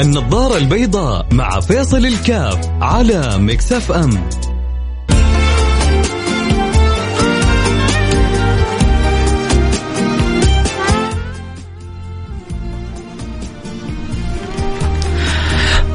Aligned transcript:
النظارة 0.00 0.56
البيضاء 0.56 1.26
مع 1.32 1.60
فيصل 1.60 2.06
الكاف 2.06 2.70
على 2.80 3.38
مكسف 3.38 3.92
أم 3.92 4.10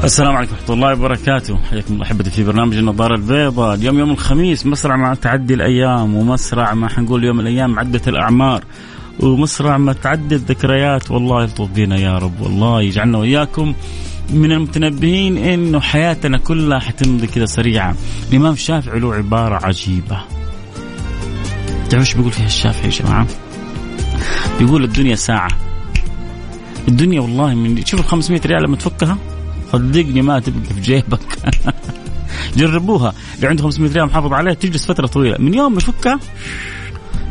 السلام 0.04 0.36
عليكم 0.36 0.52
ورحمة 0.52 0.74
الله 0.74 0.92
وبركاته، 0.92 1.58
حياكم 1.70 1.94
الله 1.94 2.04
أحبتي 2.04 2.30
في 2.30 2.44
برنامج 2.44 2.76
النظارة 2.76 3.14
البيضاء، 3.14 3.74
اليوم 3.74 3.98
يوم 3.98 4.10
الخميس 4.10 4.66
مسرع 4.66 4.96
مع 4.96 5.14
تعدي 5.14 5.54
الأيام 5.54 6.14
ومسرع 6.14 6.74
ما 6.74 6.88
حنقول 6.88 7.24
يوم 7.24 7.40
الأيام 7.40 7.78
عدة 7.78 8.02
الأعمار. 8.06 8.64
ومسرع 9.20 9.78
ما 9.78 9.92
تعدي 9.92 10.34
الذكريات 10.34 11.10
والله 11.10 11.42
يلطف 11.42 11.68
بينا 11.70 11.96
يا 11.98 12.18
رب 12.18 12.40
والله 12.40 12.82
يجعلنا 12.82 13.18
وإياكم 13.18 13.74
من 14.30 14.52
المتنبهين 14.52 15.38
إنه 15.38 15.80
حياتنا 15.80 16.38
كلها 16.38 16.78
حتمضي 16.78 17.26
كذا 17.26 17.46
سريعة. 17.46 17.94
الإمام 18.30 18.52
الشافعي 18.52 19.00
له 19.00 19.14
عبارة 19.14 19.66
عجيبة. 19.66 20.20
تعرفوا 21.90 21.98
إيش 21.98 22.14
بيقول 22.14 22.32
فيها 22.32 22.46
الشافعي 22.46 22.84
يا 22.84 22.90
جماعة؟ 22.90 23.26
بيقول 24.58 24.84
الدنيا 24.84 25.14
ساعة. 25.14 25.48
الدنيا 26.88 27.20
والله 27.20 27.54
من 27.54 27.84
شوف 27.84 28.00
ال 28.00 28.04
500 28.04 28.40
ريال 28.46 28.62
لما 28.62 28.76
تفكها 28.76 29.18
صدقني 29.72 30.22
ما 30.22 30.38
تبقى 30.38 30.74
في 30.74 30.80
جيبك 30.80 31.20
جربوها 32.56 33.14
اللي 33.36 33.46
عنده 33.46 33.62
500 33.62 33.92
ريال 33.92 34.06
محافظ 34.06 34.32
عليها 34.32 34.54
تجلس 34.54 34.86
فترة 34.86 35.06
طويلة 35.06 35.36
من 35.38 35.54
يوم 35.54 35.72
ما 35.72 35.78
يفكها 35.78 36.20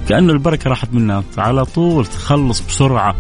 كانه 0.10 0.34
البركة 0.34 0.70
راحت 0.70 0.94
منها. 0.94 1.24
على 1.38 1.66
طول 1.66 2.06
تخلص 2.06 2.62
بسرعة. 2.62 3.16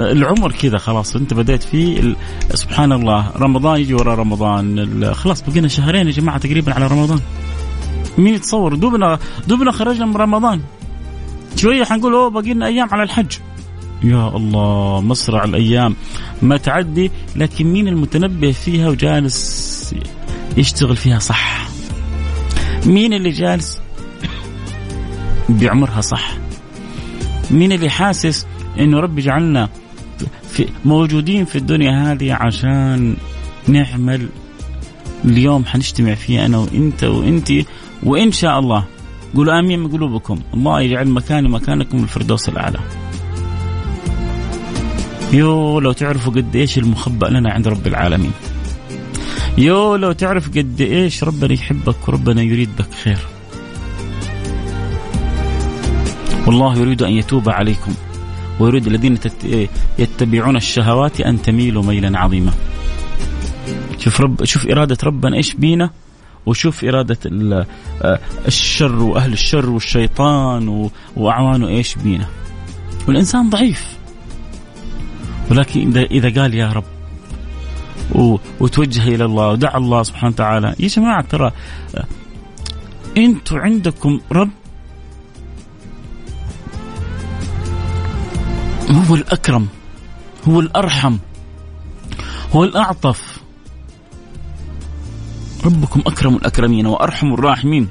العمر 0.00 0.52
كذا 0.52 0.78
خلاص 0.78 1.16
انت 1.16 1.34
بديت 1.34 1.62
فيه. 1.62 2.16
سبحان 2.54 2.92
الله 2.92 3.30
رمضان 3.36 3.80
يجي 3.80 3.94
ورا 3.94 4.14
رمضان. 4.14 5.14
خلاص 5.14 5.42
بقينا 5.42 5.68
شهرين 5.68 6.06
يا 6.06 6.12
جماعة 6.12 6.38
تقريبا 6.38 6.74
على 6.74 6.86
رمضان. 6.86 7.20
مين 8.18 8.34
يتصور؟ 8.34 8.74
دوبنا 8.74 9.18
دوبنا 9.46 9.72
خرجنا 9.72 10.06
من 10.06 10.16
رمضان. 10.16 10.60
شوية 11.56 11.84
حنقول 11.84 12.14
أوه 12.14 12.30
باقي 12.30 12.54
لنا 12.54 12.66
أيام 12.66 12.88
على 12.92 13.02
الحج. 13.02 13.32
يا 14.04 14.36
الله 14.36 15.00
مسرع 15.00 15.44
الأيام. 15.44 15.96
ما 16.42 16.56
تعدي 16.56 17.10
لكن 17.36 17.66
مين 17.66 17.88
المتنبه 17.88 18.52
فيها 18.52 18.88
وجالس 18.88 19.94
يشتغل 20.56 20.96
فيها 20.96 21.18
صح؟ 21.18 21.68
مين 22.86 23.12
اللي 23.12 23.30
جالس 23.30 23.80
بعمرها 25.48 26.00
صح. 26.00 26.36
مين 27.50 27.72
اللي 27.72 27.90
حاسس 27.90 28.46
إنه 28.78 29.00
ربي 29.00 29.22
جعلنا 29.22 29.68
في 30.48 30.68
موجودين 30.84 31.44
في 31.44 31.56
الدنيا 31.56 32.12
هذه 32.12 32.32
عشان 32.32 33.16
نعمل 33.68 34.28
اليوم 35.24 35.64
حنجتمع 35.64 36.14
فيه 36.14 36.46
أنا 36.46 36.58
وإنت 36.58 37.04
وانت 37.04 37.52
وإن 38.02 38.32
شاء 38.32 38.58
الله. 38.58 38.84
قولوا 39.34 39.58
آمين 39.58 39.78
من 39.78 39.90
قلوبكم. 39.90 40.38
الله 40.54 40.80
يجعل 40.80 41.08
مكاني 41.08 41.48
مكانكم 41.48 41.98
الفردوس 41.98 42.48
الأعلى. 42.48 42.78
يو 45.32 45.80
لو 45.80 45.92
تعرفوا 45.92 46.32
قد 46.32 46.56
إيش 46.56 46.78
المخبأ 46.78 47.26
لنا 47.26 47.52
عند 47.52 47.68
رب 47.68 47.86
العالمين. 47.86 48.32
يو 49.58 49.96
لو 49.96 50.12
تعرف 50.12 50.48
قد 50.48 50.80
إيش 50.80 51.24
ربنا 51.24 51.52
يحبك 51.52 52.08
وربنا 52.08 52.42
يريد 52.42 52.68
بك 52.78 52.94
خير. 53.04 53.18
والله 56.46 56.78
يريد 56.78 57.02
أن 57.02 57.12
يتوب 57.12 57.48
عليكم. 57.48 57.94
ويريد 58.60 58.86
الذين 58.86 59.18
يتبعون 59.98 60.56
الشهوات 60.56 61.20
أن 61.20 61.42
تميلوا 61.42 61.82
ميلا 61.82 62.18
عظيما. 62.18 62.52
شوف 63.98 64.20
رب 64.20 64.44
شوف 64.44 64.66
إرادة 64.66 64.96
ربنا 65.04 65.36
إيش 65.36 65.54
بينا؟ 65.54 65.90
وشوف 66.46 66.84
إرادة 66.84 67.18
الشر 68.46 69.02
وأهل 69.02 69.32
الشر 69.32 69.70
والشيطان 69.70 70.90
وأعوانه 71.16 71.68
إيش 71.68 71.94
بينا. 71.94 72.26
والإنسان 73.08 73.50
ضعيف. 73.50 73.96
ولكن 75.50 75.96
إذا 75.96 76.42
قال 76.42 76.54
يا 76.54 76.72
رب 76.72 76.84
وتوجه 78.60 79.08
إلى 79.08 79.24
الله 79.24 79.48
ودعا 79.48 79.78
الله 79.78 80.02
سبحانه 80.02 80.32
وتعالى. 80.32 80.74
يا 80.80 80.88
جماعة 80.88 81.22
ترى 81.22 81.52
أنتم 83.16 83.56
عندكم 83.56 84.20
رب 84.32 84.50
هو 88.90 89.14
الأكرم 89.14 89.66
هو 90.48 90.60
الأرحم 90.60 91.16
هو 92.52 92.64
الأعطف. 92.64 93.40
ربكم 95.64 96.00
أكرم 96.06 96.36
الأكرمين 96.36 96.86
وأرحم 96.86 97.34
الراحمين. 97.34 97.88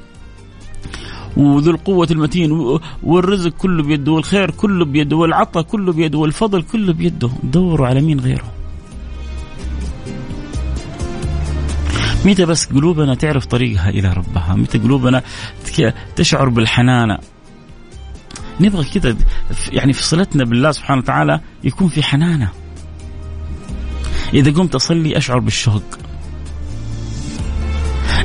وذو 1.36 1.70
القوة 1.70 2.08
المتين 2.10 2.78
والرزق 3.02 3.50
كله 3.50 3.82
بيده 3.82 4.12
والخير 4.12 4.50
كله 4.50 4.84
بيده 4.84 5.16
والعطاء 5.16 5.62
كله 5.62 5.92
بيده 5.92 6.18
والفضل 6.18 6.62
كله 6.62 6.92
بيده. 6.92 7.30
دوروا 7.42 7.86
على 7.86 8.00
مين 8.00 8.20
غيره؟ 8.20 8.52
متى 12.24 12.44
بس 12.44 12.66
قلوبنا 12.66 13.14
تعرف 13.14 13.46
طريقها 13.46 13.88
إلى 13.88 14.12
ربها؟ 14.12 14.54
متى 14.54 14.78
قلوبنا 14.78 15.22
تشعر 16.16 16.48
بالحنانة 16.48 17.18
نبغى 18.60 18.84
كذا 18.84 19.16
يعني 19.72 19.92
في 19.92 20.02
صلتنا 20.02 20.44
بالله 20.44 20.72
سبحانه 20.72 21.00
وتعالى 21.00 21.40
يكون 21.64 21.88
في 21.88 22.02
حنانة. 22.02 22.50
إذا 24.34 24.50
قمت 24.50 24.74
أصلي 24.74 25.16
أشعر 25.16 25.38
بالشوق. 25.38 25.82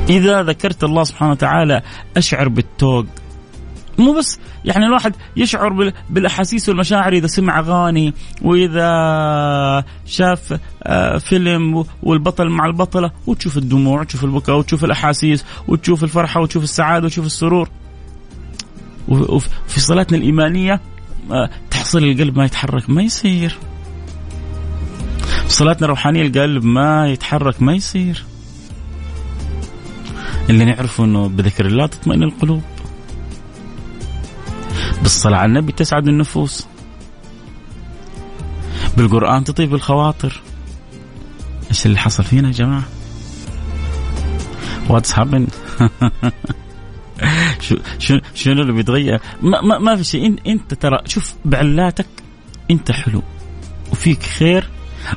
إذا 0.08 0.42
ذكرت 0.42 0.84
الله 0.84 1.04
سبحانه 1.04 1.30
وتعالى 1.30 1.82
أشعر 2.16 2.48
بالتوق. 2.48 3.06
مو 3.98 4.12
بس 4.12 4.38
يعني 4.64 4.86
الواحد 4.86 5.14
يشعر 5.36 5.92
بالأحاسيس 6.10 6.68
والمشاعر 6.68 7.12
إذا 7.12 7.26
سمع 7.26 7.58
أغاني 7.58 8.14
وإذا 8.42 9.84
شاف 10.06 10.60
آه، 10.82 11.18
فيلم 11.18 11.84
والبطل 12.02 12.48
مع 12.48 12.66
البطلة 12.66 13.10
وتشوف 13.26 13.58
الدموع 13.58 14.00
وتشوف 14.00 14.24
البكاء 14.24 14.58
وتشوف 14.58 14.84
الأحاسيس 14.84 15.44
وتشوف 15.68 16.04
الفرحة 16.04 16.40
وتشوف 16.40 16.62
السعادة 16.62 17.04
وتشوف 17.04 17.26
السرور. 17.26 17.68
وفي 19.08 19.80
صلاتنا 19.80 20.18
الإيمانية 20.18 20.80
آه، 21.30 21.50
تحصل 21.70 21.98
القلب 21.98 22.38
ما 22.38 22.44
يتحرك 22.44 22.90
ما 22.90 23.02
يصير. 23.02 23.58
صلاتنا 25.48 25.84
الروحانية 25.84 26.22
القلب 26.22 26.64
ما 26.64 27.08
يتحرك 27.08 27.62
ما 27.62 27.74
يصير. 27.74 28.24
اللي 30.50 30.64
نعرفه 30.64 31.04
إنه 31.04 31.28
بذكر 31.28 31.66
الله 31.66 31.86
تطمئن 31.86 32.22
القلوب. 32.22 32.62
بالصلاة 35.02 35.38
على 35.38 35.48
النبي 35.48 35.72
تسعد 35.72 36.08
النفوس. 36.08 36.66
بالقرآن 38.96 39.44
تطيب 39.44 39.74
الخواطر. 39.74 40.42
إيش 41.70 41.86
اللي 41.86 41.98
حصل 41.98 42.24
فينا 42.24 42.48
يا 42.48 42.52
جماعة؟ 42.52 42.84
what's 44.88 45.18
happen 45.18 45.46
شو 47.62 47.76
شو 47.98 48.18
شنو 48.34 48.62
اللي 48.62 48.72
بيتغير 48.72 49.20
ما, 49.42 49.60
ما, 49.60 49.78
ما 49.78 49.96
في 49.96 50.04
شيء. 50.04 50.36
إنت 50.46 50.74
ترى 50.74 50.98
شوف 51.06 51.34
بعلاتك 51.44 52.06
أنت 52.70 52.92
حلو 52.92 53.22
وفيك 53.92 54.22
خير 54.22 54.68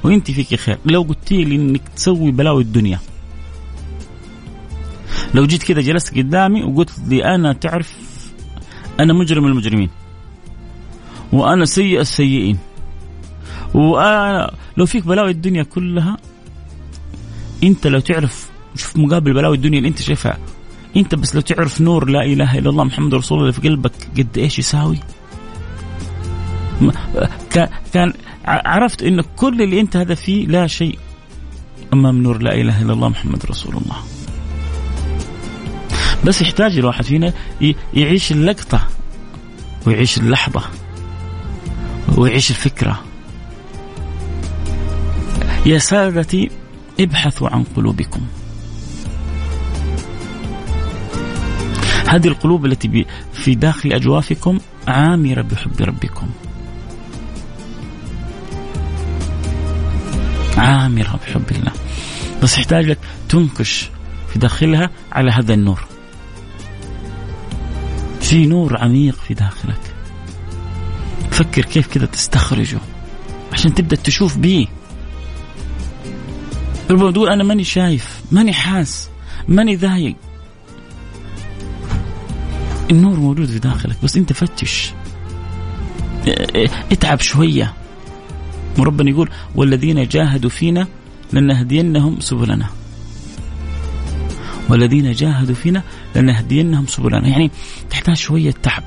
وأنت 0.03 0.31
فيك 0.31 0.55
خير. 0.55 0.77
لو 0.85 1.01
قلت 1.01 1.31
لي 1.31 1.55
إنك 1.55 1.81
تسوي 1.95 2.31
بلاوي 2.31 2.61
الدنيا. 2.61 2.99
لو 5.33 5.45
جيت 5.45 5.63
كذا 5.63 5.81
جلست 5.81 6.17
قدامي 6.17 6.63
وقلت 6.63 6.99
لي 7.07 7.35
أنا 7.35 7.53
تعرف 7.53 7.95
أنا 8.99 9.13
مجرم 9.13 9.45
المجرمين 9.45 9.89
وأنا 11.33 11.65
سيء 11.65 11.99
السيئين 12.01 12.57
وأنا 13.73 14.53
لو 14.77 14.85
فيك 14.85 15.07
بلاوي 15.07 15.31
الدنيا 15.31 15.63
كلها 15.63 16.17
إنت 17.63 17.87
لو 17.87 17.99
تعرف 17.99 18.49
شوف 18.75 18.97
مقابل 18.97 19.33
بلاوي 19.33 19.55
الدنيا 19.55 19.77
اللي 19.77 19.89
أنت 19.89 20.01
شايفها 20.01 20.37
انت 20.97 21.15
بس 21.15 21.35
لو 21.35 21.41
تعرف 21.41 21.81
نور 21.81 22.09
لا 22.09 22.25
اله 22.25 22.57
الا 22.57 22.69
الله 22.69 22.83
محمد 22.83 23.15
رسول 23.15 23.39
الله 23.39 23.51
في 23.51 23.61
قلبك 23.61 23.91
قد 24.17 24.37
إيش 24.37 24.59
يساوي؟ 24.59 24.99
كان 27.93 28.13
عرفت 28.45 29.03
إن 29.03 29.21
كل 29.21 29.61
اللي 29.61 29.81
أنت 29.81 29.97
هذا 29.97 30.15
فيه 30.15 30.47
لا 30.47 30.67
شيء 30.67 30.99
أمام 31.93 32.23
نور 32.23 32.41
لا 32.41 32.55
إله 32.55 32.81
إلا 32.81 32.93
الله 32.93 33.09
محمد 33.09 33.45
رسول 33.45 33.75
الله. 33.75 33.95
بس 36.25 36.41
يحتاج 36.41 36.77
الواحد 36.77 37.03
فينا 37.03 37.33
يعيش 37.93 38.31
اللقطة 38.31 38.87
ويعيش 39.87 40.17
اللحظة 40.17 40.61
ويعيش 42.17 42.49
الفكرة. 42.49 43.03
يا 45.65 45.77
سادتي 45.77 46.49
ابحثوا 46.99 47.49
عن 47.49 47.63
قلوبكم. 47.63 48.21
هذه 52.07 52.27
القلوب 52.27 52.65
التي 52.65 53.05
في 53.33 53.55
داخل 53.55 53.93
أجوافكم 53.93 54.59
عامرة 54.87 55.41
بحب 55.41 55.81
ربكم. 55.81 56.29
عامرة 60.57 61.19
بحب 61.27 61.43
الله. 61.51 61.71
بس 62.43 62.57
يحتاج 62.57 62.85
لك 62.85 62.99
تنكش 63.29 63.89
في 64.33 64.39
داخلها 64.39 64.89
على 65.11 65.31
هذا 65.31 65.53
النور. 65.53 65.85
في 68.21 68.45
نور 68.45 68.77
عميق 68.77 69.15
في 69.15 69.33
داخلك. 69.33 69.95
فكر 71.31 71.61
كيف 71.61 71.87
كذا 71.87 72.05
تستخرجه 72.05 72.79
عشان 73.53 73.73
تبدأ 73.73 73.95
تشوف 73.95 74.37
بيه. 74.37 74.67
ربما 76.89 77.11
تقول 77.11 77.29
أنا 77.29 77.43
ماني 77.43 77.63
شايف 77.63 78.21
ماني 78.31 78.53
حاس 78.53 79.09
ماني 79.47 79.75
ذايق. 79.75 80.15
النور 82.91 83.19
موجود 83.19 83.47
في 83.47 83.59
داخلك 83.59 83.95
بس 84.03 84.17
أنت 84.17 84.33
فتش. 84.33 84.93
اتعب 86.91 87.19
شوية. 87.19 87.73
وربنا 88.77 89.09
يقول 89.09 89.29
والذين 89.55 90.07
جاهدوا 90.07 90.49
فينا 90.49 90.87
لنهدينهم 91.33 92.19
سبلنا. 92.19 92.69
والذين 94.69 95.11
جاهدوا 95.11 95.55
فينا 95.55 95.83
لنهدينهم 96.15 96.87
سبلنا. 96.87 97.27
يعني 97.27 97.51
تحتاج 97.89 98.15
شوية 98.15 98.53
تعب. 98.63 98.83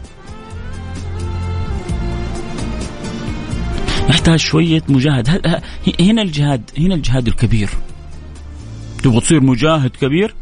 يحتاج 4.08 4.38
شوية 4.38 4.82
مجاهد. 4.88 5.60
هنا 6.00 6.22
الجهاد 6.22 6.70
هنا 6.78 6.94
الجهاد 6.94 7.26
الكبير. 7.26 7.70
تبغى 9.02 9.20
تصير 9.20 9.40
مجاهد 9.40 9.90
كبير؟ 9.90 10.34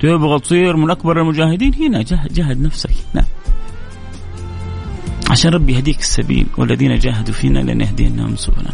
تبغى 0.00 0.38
تصير 0.38 0.76
من 0.76 0.90
أكبر 0.90 1.20
المجاهدين؟ 1.20 1.74
هنا 1.74 2.02
جاهد, 2.02 2.32
جاهد 2.32 2.60
نفسك 2.60 2.90
هنا. 3.14 3.24
عشان 5.30 5.50
ربي 5.50 5.72
يهديك 5.74 5.98
السبيل 6.00 6.46
والذين 6.56 6.98
جاهدوا 6.98 7.34
فينا 7.34 7.58
لنهدينهم 7.58 8.36
سبلنا. 8.36 8.72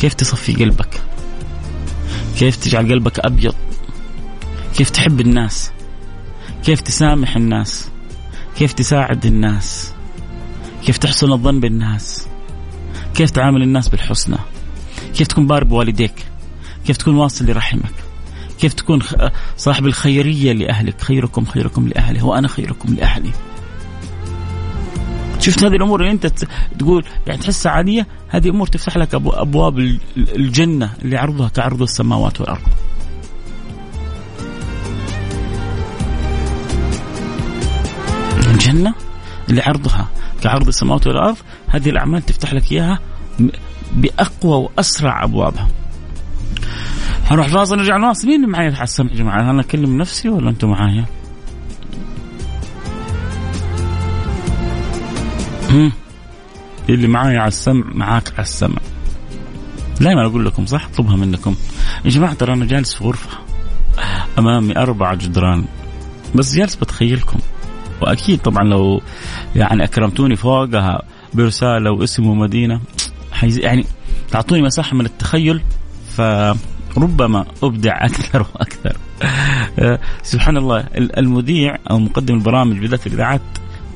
كيف 0.00 0.14
تصفي 0.14 0.52
قلبك؟ 0.52 1.02
كيف 2.38 2.56
تجعل 2.56 2.92
قلبك 2.92 3.18
أبيض؟ 3.18 3.54
كيف 4.76 4.90
تحب 4.90 5.20
الناس؟ 5.20 5.72
كيف 6.64 6.80
تسامح 6.80 7.36
الناس؟ 7.36 7.88
كيف 8.56 8.72
تساعد 8.72 9.26
الناس؟ 9.26 9.92
كيف 10.86 10.98
تحسن 10.98 11.32
الظن 11.32 11.60
بالناس؟ 11.60 12.26
كيف 13.14 13.30
تعامل 13.30 13.62
الناس 13.62 13.88
بالحسنى؟ 13.88 14.38
كيف 15.14 15.26
تكون 15.26 15.46
بار 15.46 15.64
بوالديك؟ 15.64 16.14
كيف 16.86 16.96
تكون 16.96 17.14
واصل 17.14 17.46
لرحمك؟ 17.46 18.01
كيف 18.62 18.74
تكون 18.74 19.00
صاحب 19.56 19.86
الخيرية 19.86 20.52
لأهلك 20.52 21.00
خيركم 21.00 21.44
خيركم 21.44 21.88
لأهله 21.88 22.26
وأنا 22.26 22.48
خيركم 22.48 22.94
لأهلي 22.94 23.30
شفت 25.38 25.64
هذه 25.64 25.76
الأمور 25.76 26.00
اللي 26.00 26.12
أنت 26.12 26.26
تقول 26.78 27.04
يعني 27.26 27.40
تحسها 27.40 27.72
عادية 27.72 28.06
هذه 28.28 28.48
أمور 28.48 28.66
تفتح 28.66 28.96
لك 28.96 29.14
أبواب 29.14 29.78
الجنة 30.16 30.92
اللي 31.02 31.16
عرضها 31.16 31.48
كعرض 31.48 31.82
السماوات 31.82 32.40
والأرض. 32.40 32.62
الجنة 38.46 38.94
اللي 39.48 39.60
عرضها 39.60 40.08
كعرض 40.42 40.68
السماوات 40.68 41.06
والأرض 41.06 41.36
هذه 41.68 41.90
الأعمال 41.90 42.22
تفتح 42.22 42.54
لك 42.54 42.72
إياها 42.72 42.98
بأقوى 43.92 44.56
وأسرع 44.56 45.24
أبوابها. 45.24 45.81
هنروح 47.26 47.48
فاصل 47.48 47.76
نرجع 47.76 47.96
نواصل 47.96 48.26
مين 48.26 48.36
اللي 48.36 48.46
معي 48.46 48.68
السمع 48.68 49.10
يا 49.10 49.16
جماعة؟ 49.16 49.50
أنا 49.50 49.60
اكلم 49.60 49.98
نفسي 49.98 50.28
ولا 50.28 50.50
أنتم 50.50 50.70
معايا؟ 50.70 51.04
اللي 56.88 57.08
معايا 57.08 57.38
على 57.38 57.48
السمع 57.48 57.84
معاك 57.94 58.32
على 58.32 58.42
السمع. 58.42 58.78
دائما 60.00 60.26
أقول 60.26 60.46
لكم 60.46 60.66
صح؟ 60.66 60.84
اطلبها 60.84 61.16
منكم. 61.16 61.54
يا 62.04 62.10
جماعة 62.10 62.34
ترى 62.34 62.52
أنا 62.52 62.64
جالس 62.64 62.94
في 62.94 63.04
غرفة 63.04 63.38
أمامي 64.38 64.76
أربع 64.76 65.14
جدران. 65.14 65.64
بس 66.34 66.54
جالس 66.54 66.74
بتخيلكم. 66.74 67.38
وأكيد 68.00 68.38
طبعا 68.38 68.64
لو 68.64 69.02
يعني 69.56 69.84
أكرمتوني 69.84 70.36
فوقها 70.36 71.02
برسالة 71.34 71.90
واسم 71.90 72.26
ومدينة 72.26 72.80
يعني 73.42 73.84
تعطوني 74.30 74.62
مساحة 74.62 74.96
من 74.96 75.06
التخيل 75.06 75.62
فربما 76.94 77.46
أبدع 77.62 78.04
أكثر 78.04 78.46
وأكثر. 78.54 78.96
سبحان 80.32 80.56
الله 80.56 80.84
المذيع 80.96 81.78
أو 81.90 81.98
مقدم 81.98 82.34
البرامج 82.34 82.78
بالذات 82.78 83.06
الإذاعات 83.06 83.40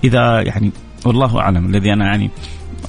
إذا 0.04 0.40
يعني 0.40 0.72
والله 1.06 1.40
أعلم 1.40 1.66
الذي 1.66 1.92
أنا 1.92 2.04
يعني 2.04 2.30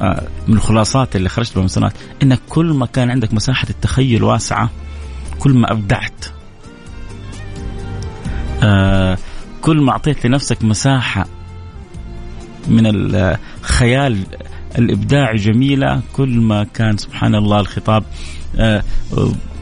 آه، 0.02 0.28
من 0.48 0.54
الخلاصات 0.54 1.16
اللي 1.16 1.30
خرجت 1.30 1.54
بها 1.56 1.62
من 1.62 1.68
سنوات 1.68 1.94
انك 2.24 2.40
كل 2.50 2.66
ما 2.66 2.86
كان 2.86 3.12
عندك 3.12 3.34
مساحة 3.34 3.68
التخيل 3.70 4.24
واسعة 4.24 4.70
كل 5.40 5.54
ما 5.54 5.72
أبدعت 5.72 6.26
آه، 8.64 9.18
كل 9.62 9.82
ما 9.82 9.92
أعطيت 9.92 10.26
لنفسك 10.26 10.64
مساحة 10.64 11.26
من 12.68 12.84
الخيال 12.86 14.24
الابداعي 14.78 15.36
جميلة 15.36 16.02
كل 16.14 16.40
ما 16.40 16.64
كان 16.64 16.98
سبحان 16.98 17.36
الله 17.36 17.60
الخطاب 17.60 18.04
آه، 18.56 18.84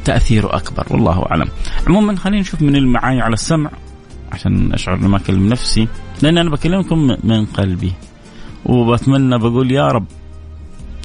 تاثيره 0.06 0.56
أكبر 0.56 0.86
والله 0.92 1.26
أعلم. 1.32 1.48
عموما 1.88 2.16
خلينا 2.16 2.42
نشوف 2.42 2.62
من 2.62 2.76
المعاي 2.76 3.22
على 3.22 3.34
السمع 3.34 3.72
عشان 4.32 4.74
أشعر 4.74 4.98
ما 4.98 5.18
اكلم 5.18 5.50
نفسي 5.50 5.88
لأن 6.22 6.38
أنا 6.38 6.50
بكلمكم 6.50 7.18
من 7.24 7.46
قلبي. 7.46 7.94
وبتمنى 8.66 9.38
بقول 9.38 9.72
يا 9.72 9.88
رب 9.88 10.06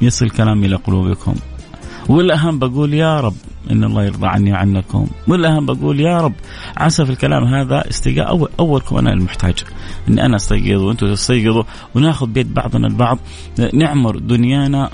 يصل 0.03 0.31
كلامي 0.31 0.67
إلى 0.67 0.77
قلوبكم 0.77 1.35
والأهم 2.09 2.59
بقول 2.59 2.95
يا 2.95 3.21
رب 3.21 3.35
إن 3.71 3.85
الله 3.85 4.05
يرضى 4.05 4.27
عني 4.27 4.53
وعنكم 4.53 5.07
والأهم 5.29 5.67
بقول 5.67 6.01
يا 6.01 6.21
رب 6.21 6.33
عسى 6.77 7.05
في 7.05 7.13
الكلام 7.13 7.45
هذا 7.45 7.91
استيقاظ 7.91 8.29
أول 8.29 8.49
أولكم 8.61 8.97
أنا 8.97 9.13
المحتاج 9.13 9.55
إني 10.09 10.27
أنا 10.27 10.37
أستيقظ 10.37 10.83
وأنتم 10.83 11.15
تستيقظوا 11.15 11.63
وناخذ 11.95 12.27
بيد 12.27 12.55
بعضنا 12.55 12.87
البعض 12.87 13.19
نعمر 13.75 14.19
دنيانا 14.19 14.91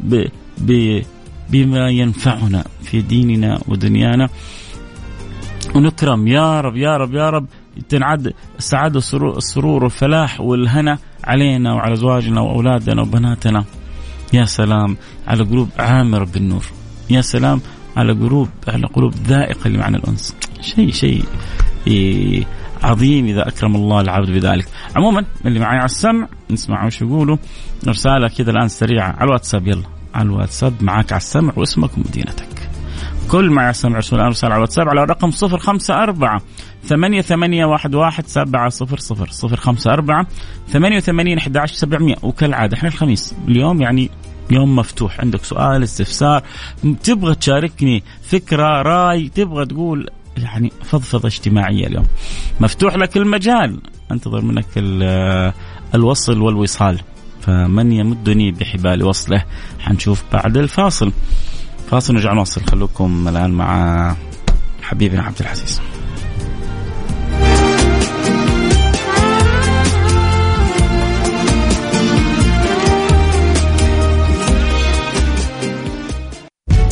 ب 0.00 0.24
ب 0.58 1.02
بما 1.50 1.90
ينفعنا 1.90 2.64
في 2.82 3.00
ديننا 3.00 3.60
ودنيانا. 3.68 4.28
ونكرم 5.74 6.28
يا 6.28 6.60
رب 6.60 6.76
يا 6.76 6.96
رب 6.96 7.14
يا 7.14 7.30
رب 7.30 7.46
تنعد 7.88 8.32
السعاده 8.58 9.00
والسرور 9.12 9.82
والفلاح 9.84 10.40
والهنا 10.40 10.98
علينا 11.24 11.74
وعلى 11.74 11.92
أزواجنا 11.92 12.40
وأولادنا 12.40 13.02
وبناتنا. 13.02 13.64
يا 14.32 14.44
سلام 14.44 14.96
على 15.26 15.44
قلوب 15.44 15.68
عامره 15.78 16.24
بالنور 16.24 16.64
يا 17.10 17.20
سلام 17.20 17.60
على 17.96 18.12
قلوب 18.12 18.48
على 18.68 18.86
قلوب 18.86 19.14
ذائقة 19.14 19.66
اللي 19.66 19.78
معنى 19.78 19.96
الأنس. 19.96 20.36
شيء 20.60 20.90
شيء 20.90 21.24
عظيم 22.82 23.26
إذا 23.26 23.48
أكرم 23.48 23.76
الله 23.76 24.00
العبد 24.00 24.30
بذلك. 24.30 24.68
عموما 24.96 25.24
اللي 25.46 25.60
معي 25.60 25.76
على 25.76 25.84
السمع 25.84 26.28
نسمع 26.50 26.86
وش 26.86 27.02
يقولوا. 27.02 27.36
رساله 27.88 28.28
كذا 28.28 28.50
الآن 28.50 28.68
سريعة 28.68 29.12
على 29.12 29.24
الواتساب. 29.24 29.68
يلا. 29.68 29.93
على 30.14 30.26
الواتساب 30.26 30.74
معك 30.80 31.12
على 31.12 31.20
السمع 31.20 31.52
واسمك 31.56 31.96
ومدينتك. 31.96 32.48
كل 33.30 33.50
ما 33.50 33.70
يسمع 33.70 33.98
رسول 33.98 34.20
الله 34.20 34.36
على 34.42 34.54
الواتساب 34.54 34.88
على 34.88 35.02
الرقم 35.02 35.30
054 35.42 36.40
ثمانية 36.84 37.20
ثمانية 37.20 37.64
واحد 37.64 37.94
واحد 37.94 38.26
سبعة 38.26 38.68
صفر 38.68 38.98
صفر 38.98 39.28
صفر. 39.30 39.56
خمسة 39.56 39.92
أربعة 39.92 40.26
ثمانية 40.68 40.96
وثمانين 40.96 41.38
أحد 41.38 41.56
عشر 41.56 41.74
سبعمية. 41.74 42.14
وكالعادة 42.22 42.76
إحنا 42.76 42.88
الخميس. 42.88 43.34
اليوم 43.48 43.82
يعني 43.82 44.10
يوم 44.50 44.76
مفتوح. 44.76 45.20
عندك 45.20 45.44
سؤال 45.44 45.82
استفسار 45.82 46.42
تبغى 47.02 47.34
تشاركني 47.34 48.02
فكرة 48.22 48.82
رأي 48.82 49.28
تبغى 49.28 49.66
تقول 49.66 50.08
يعني 50.36 50.72
فضفضة 50.82 51.28
اجتماعية 51.28 51.86
اليوم. 51.86 52.06
مفتوح 52.60 52.96
لك 52.96 53.16
المجال. 53.16 53.80
أنتظر 54.12 54.40
منك 54.40 54.66
الوصل 55.94 56.40
والوصال. 56.40 57.00
فمن 57.46 57.92
يمدني 57.92 58.52
بحبال 58.52 59.04
وصله 59.04 59.44
حنشوف 59.78 60.22
بعد 60.32 60.56
الفاصل. 60.56 61.12
فاصل 61.90 62.14
نرجع 62.14 62.32
نوصل 62.32 62.62
خلوكم 62.62 63.28
الآن 63.28 63.50
مع 63.50 64.16
حبيبنا 64.82 65.22
عبد 65.22 65.40
العزيز. 65.40 65.80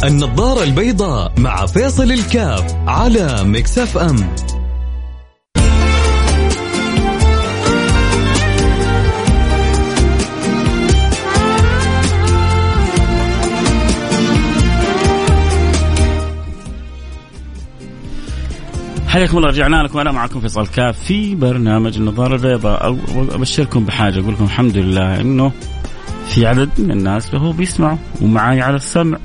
النظارة 0.05 0.63
البيضاء 0.63 1.33
مع 1.41 1.67
فيصل 1.67 2.13
الكاف 2.13 2.75
على 2.87 3.45
مكسف 3.45 3.99
أم. 3.99 4.35
حياكم 19.13 19.37
الله 19.37 19.49
رجعنا 19.49 19.83
لكم. 19.83 19.99
أنا 19.99 20.13
معكم 20.13 20.41
فيصل 20.41 20.67
كاف 20.67 20.99
في 20.99 21.35
برنامج 21.35 21.97
النظارة 21.97 22.35
البيضاء. 22.35 22.99
أبشركم 23.35 23.85
بحاجة 23.85 24.21
أقول 24.21 24.35
لكم 24.35 24.45
الحمد 24.45 24.77
لله 24.77 25.21
إنه 25.21 25.53
في 26.27 26.47
عدد 26.47 26.69
من 26.79 26.91
الناس 26.91 27.35
هو 27.35 27.53
بيسمعوا 27.53 27.99
ومعاي 28.21 28.61
على 28.61 28.77
السمع 28.77 29.19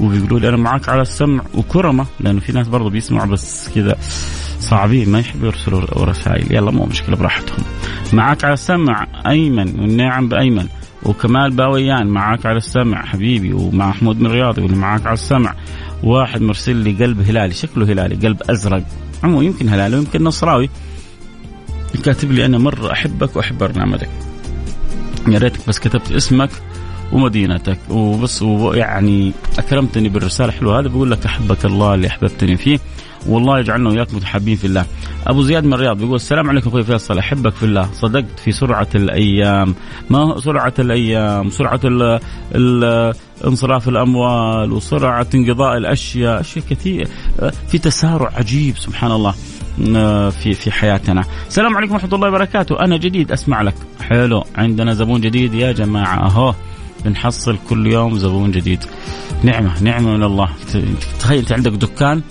وبيقولوا 0.00 0.40
لي 0.40 0.48
أنا 0.48 0.56
معك 0.56 0.88
على 0.88 1.02
السمع 1.02 1.42
وكرمة 1.54 2.06
لأنه 2.20 2.40
في 2.40 2.52
ناس 2.52 2.68
برضه 2.68 2.90
بيسمعوا 2.90 3.26
بس 3.26 3.68
كذا 3.74 3.96
صعبين 4.60 5.08
ما 5.08 5.20
يحبوا 5.20 5.46
يرسلوا 5.46 5.80
رسائل. 5.80 6.54
يلا 6.54 6.70
مو 6.70 6.84
مشكلة 6.84 7.16
براحتهم. 7.16 7.64
معك 8.12 8.44
على 8.44 8.54
السمع 8.54 9.06
أيمن 9.26 9.80
والنعم 9.80 10.28
بأيمن. 10.28 10.66
وكمال 11.02 11.50
باويان 11.50 12.06
معك 12.06 12.46
على 12.46 12.56
السمع 12.56 13.04
حبيبي. 13.04 13.52
ومع 13.52 13.88
محمود 13.88 14.20
من 14.20 14.30
رياض 14.30 14.58
يقول 14.58 14.74
معك 14.74 15.06
على 15.06 15.14
السمع. 15.14 15.54
واحد 16.02 16.42
مرسل 16.42 16.76
لي 16.76 17.04
قلب 17.04 17.20
هلالي 17.20 17.54
شكله 17.54 17.92
هلالي 17.92 18.14
قلب 18.14 18.42
أزرق. 18.50 18.82
عمو 19.22 19.42
يمكن 19.42 19.68
هلالي 19.68 19.96
ويمكن 19.96 20.24
نصراوي. 20.24 20.70
كاتب 22.04 22.32
لي 22.32 22.46
أنا 22.46 22.58
مره 22.58 22.92
أحبك 22.92 23.36
وأحب 23.36 23.58
برنامجك. 23.58 24.08
يا 25.28 25.38
ريتك 25.38 25.60
بس 25.68 25.78
كتبت 25.78 26.12
اسمك 26.12 26.50
ومدينتك. 27.12 27.78
وبس 27.90 28.44
يعني 28.72 29.32
أكرمتني 29.58 30.08
بالرسالة 30.08 30.48
الحلوه 30.48 30.80
هذا 30.80 30.88
بقول 30.88 31.10
لك 31.10 31.26
أحبك 31.26 31.64
الله 31.64 31.94
اللي 31.94 32.06
أحببتني 32.06 32.56
فيه. 32.56 32.78
والله 33.26 33.58
يجعلنا 33.58 33.90
وياك 33.90 34.14
متحابين 34.14 34.56
في 34.56 34.66
الله. 34.66 34.86
أبو 35.26 35.42
زياد 35.42 35.64
من 35.64 35.72
الرياض 35.72 35.98
بيقول 35.98 36.14
السلام 36.14 36.48
عليكم 36.48 36.68
أخوي 36.68 36.82
فيصل. 36.82 37.18
أحبك 37.18 37.54
في 37.54 37.62
الله. 37.62 37.88
صدقت 37.92 38.40
في 38.44 38.52
سرعة 38.52 38.88
الأيام. 38.94 39.74
ما 40.10 40.40
سرعة 40.40 40.74
الأيام؟ 40.78 41.50
سرعة 41.50 41.80
ال 41.84 42.20
ال 42.54 43.14
انصراف 43.46 43.88
الأموال 43.88 44.72
وسرعة 44.72 45.26
انقضاء 45.34 45.76
الأشياء. 45.76 46.40
أشياء 46.40 46.64
كثير. 46.70 47.08
في 47.68 47.78
تسارع 47.78 48.30
عجيب 48.34 48.78
سبحان 48.78 49.10
الله 49.10 49.34
في 50.30 50.52
في 50.52 50.70
حياتنا. 50.70 51.24
السلام 51.48 51.76
عليكم 51.76 51.92
ورحمة 51.92 52.14
الله 52.14 52.28
وبركاته، 52.28 52.80
أنا 52.80 52.96
جديد 52.96 53.32
أسمع 53.32 53.62
لك. 53.62 53.74
حلو، 54.00 54.44
عندنا 54.56 54.94
زبون 54.94 55.20
جديد 55.20 55.54
يا 55.54 55.72
جماعة. 55.72 56.26
أهو. 56.26 56.54
بنحصل 57.04 57.56
كل 57.68 57.86
يوم 57.86 58.18
زبون 58.18 58.50
جديد. 58.50 58.84
نعمة 59.42 59.82
نعمة 59.82 60.16
من 60.16 60.22
الله، 60.22 60.48
تخيل 61.20 61.38
أنت 61.38 61.52
عندك 61.52 61.72
دكان؟ 61.72 62.22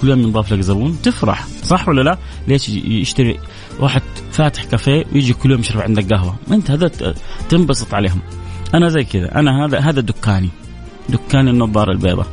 كل 0.00 0.08
يوم 0.08 0.20
ينضاف 0.20 0.52
لك 0.52 0.60
زبون 0.60 0.98
تفرح 1.02 1.46
صح 1.62 1.88
ولا 1.88 2.02
لا؟ 2.02 2.18
ليش 2.48 2.68
يشتري 2.68 3.38
واحد 3.80 4.02
فاتح 4.32 4.64
كافيه 4.64 5.04
ويجي 5.12 5.32
كل 5.32 5.50
يوم 5.50 5.60
يشرب 5.60 5.82
عندك 5.82 6.12
قهوة، 6.12 6.36
أنت 6.50 6.70
هذا 6.70 6.90
تنبسط 7.48 7.94
عليهم. 7.94 8.20
أنا 8.74 8.88
زي 8.88 9.04
كذا، 9.04 9.34
أنا 9.34 9.64
هذا 9.64 9.78
هذا 9.78 10.00
دكاني. 10.00 10.48
دكان 11.08 11.48
النظارة 11.48 11.92
البيضاء. 11.92 12.26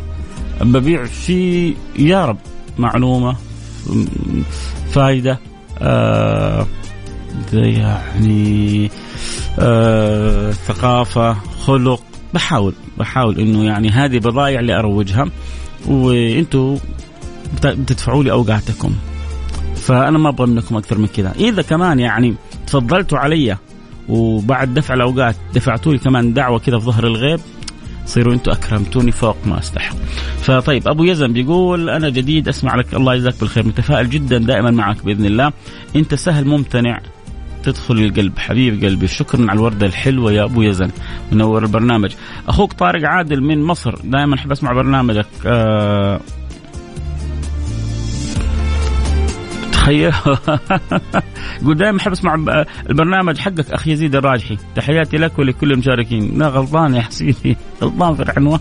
ببيع 0.62 1.06
فيه 1.06 1.74
يا 2.00 2.26
رب 2.26 2.38
معلومة 2.78 3.36
فائده 4.92 5.40
آه 5.82 6.68
يعني 7.54 8.92
آه 9.60 10.52
ثقافة 10.52 11.34
خلق 11.34 12.02
بحاول 12.34 12.74
بحاول 12.98 13.40
إنه 13.40 13.64
يعني 13.64 13.90
هذه 13.90 14.18
بضائع 14.18 14.60
اللي 14.60 14.80
اروجها 14.80 15.26
وأنتم 15.88 16.78
بتدفعوا 17.54 18.24
لي 18.24 18.32
أوقاتكم. 18.32 18.94
فأنا 19.76 20.18
ما 20.18 20.30
أبغى 20.30 20.48
منكم 20.48 20.78
أكثر 20.78 20.98
من 20.98 21.08
كذا. 21.08 21.32
إذا 21.32 21.62
كمان 21.62 22.00
يعني 22.00 22.36
تفضلتوا 22.68 23.18
علي 23.18 23.58
وبعد 24.10 24.74
دفع 24.74 24.94
الأوقات 24.94 25.36
دفعتوا 25.54 25.94
لي 25.94 25.98
كمان 25.98 26.34
دعوة 26.34 26.60
كذا 26.60 26.80
في 26.80 26.86
ظهر 26.86 27.08
الغيب 27.08 27.40
صيروا 28.06 28.34
أنتم 28.34 28.52
أكرمتوني 28.52 29.12
فوق 29.12 29.38
ما 29.46 29.60
استحق. 29.60 29.96
فطيب 30.42 30.88
أبو 30.88 31.04
يزن 31.04 31.34
بيقول 31.34 31.90
أنا 31.90 32.10
جديد 32.10 32.48
أسمع 32.48 32.76
لك 32.76 32.94
الله 32.94 33.16
يجزاك 33.16 33.40
بالخير 33.40 33.68
متفائل 33.68 34.10
جدا 34.10 34.38
دائما 34.38 34.72
معك 34.72 35.06
بإذن 35.06 35.26
الله. 35.26 35.52
أنت 35.96 36.16
سهل 36.16 36.46
ممتنع 36.46 37.02
تدخل 37.64 37.94
القلب 37.94 38.40
حبيب 38.40 38.86
قلبي 38.86 39.08
شكرا 39.08 39.42
على 39.42 39.54
الوردة 39.54 39.88
الحلوة 39.88 40.32
يا 40.32 40.44
أبو 40.44 40.62
يزن 40.62 40.92
منور 41.32 41.64
البرنامج. 41.64 42.12
أخوك 42.48 42.74
طارق 42.74 43.10
عادل 43.10 43.42
من 43.42 43.64
مصر 43.64 43.96
دائما 44.04 44.36
أحب 44.36 44.52
أسمع 44.52 44.74
برنامجك. 44.74 45.28
آه 45.46 46.20
تخيل 49.84 50.14
دائما 51.80 51.98
أحب 51.98 52.12
أسمع 52.12 52.36
البرنامج 52.90 53.38
حقك 53.38 53.72
اخ 53.72 53.88
يزيد 53.88 54.16
الراجحي. 54.16 54.58
تحياتي 54.76 55.18
لك 55.18 55.40
ولكل 55.40 55.72
المشاركين. 55.72 56.40
لا 56.40 56.48
غلطان 56.48 56.96
يا 56.96 57.02
حسيني. 57.02 57.58
غلطان 57.82 58.16
في 58.16 58.24
العنوان. 58.24 58.60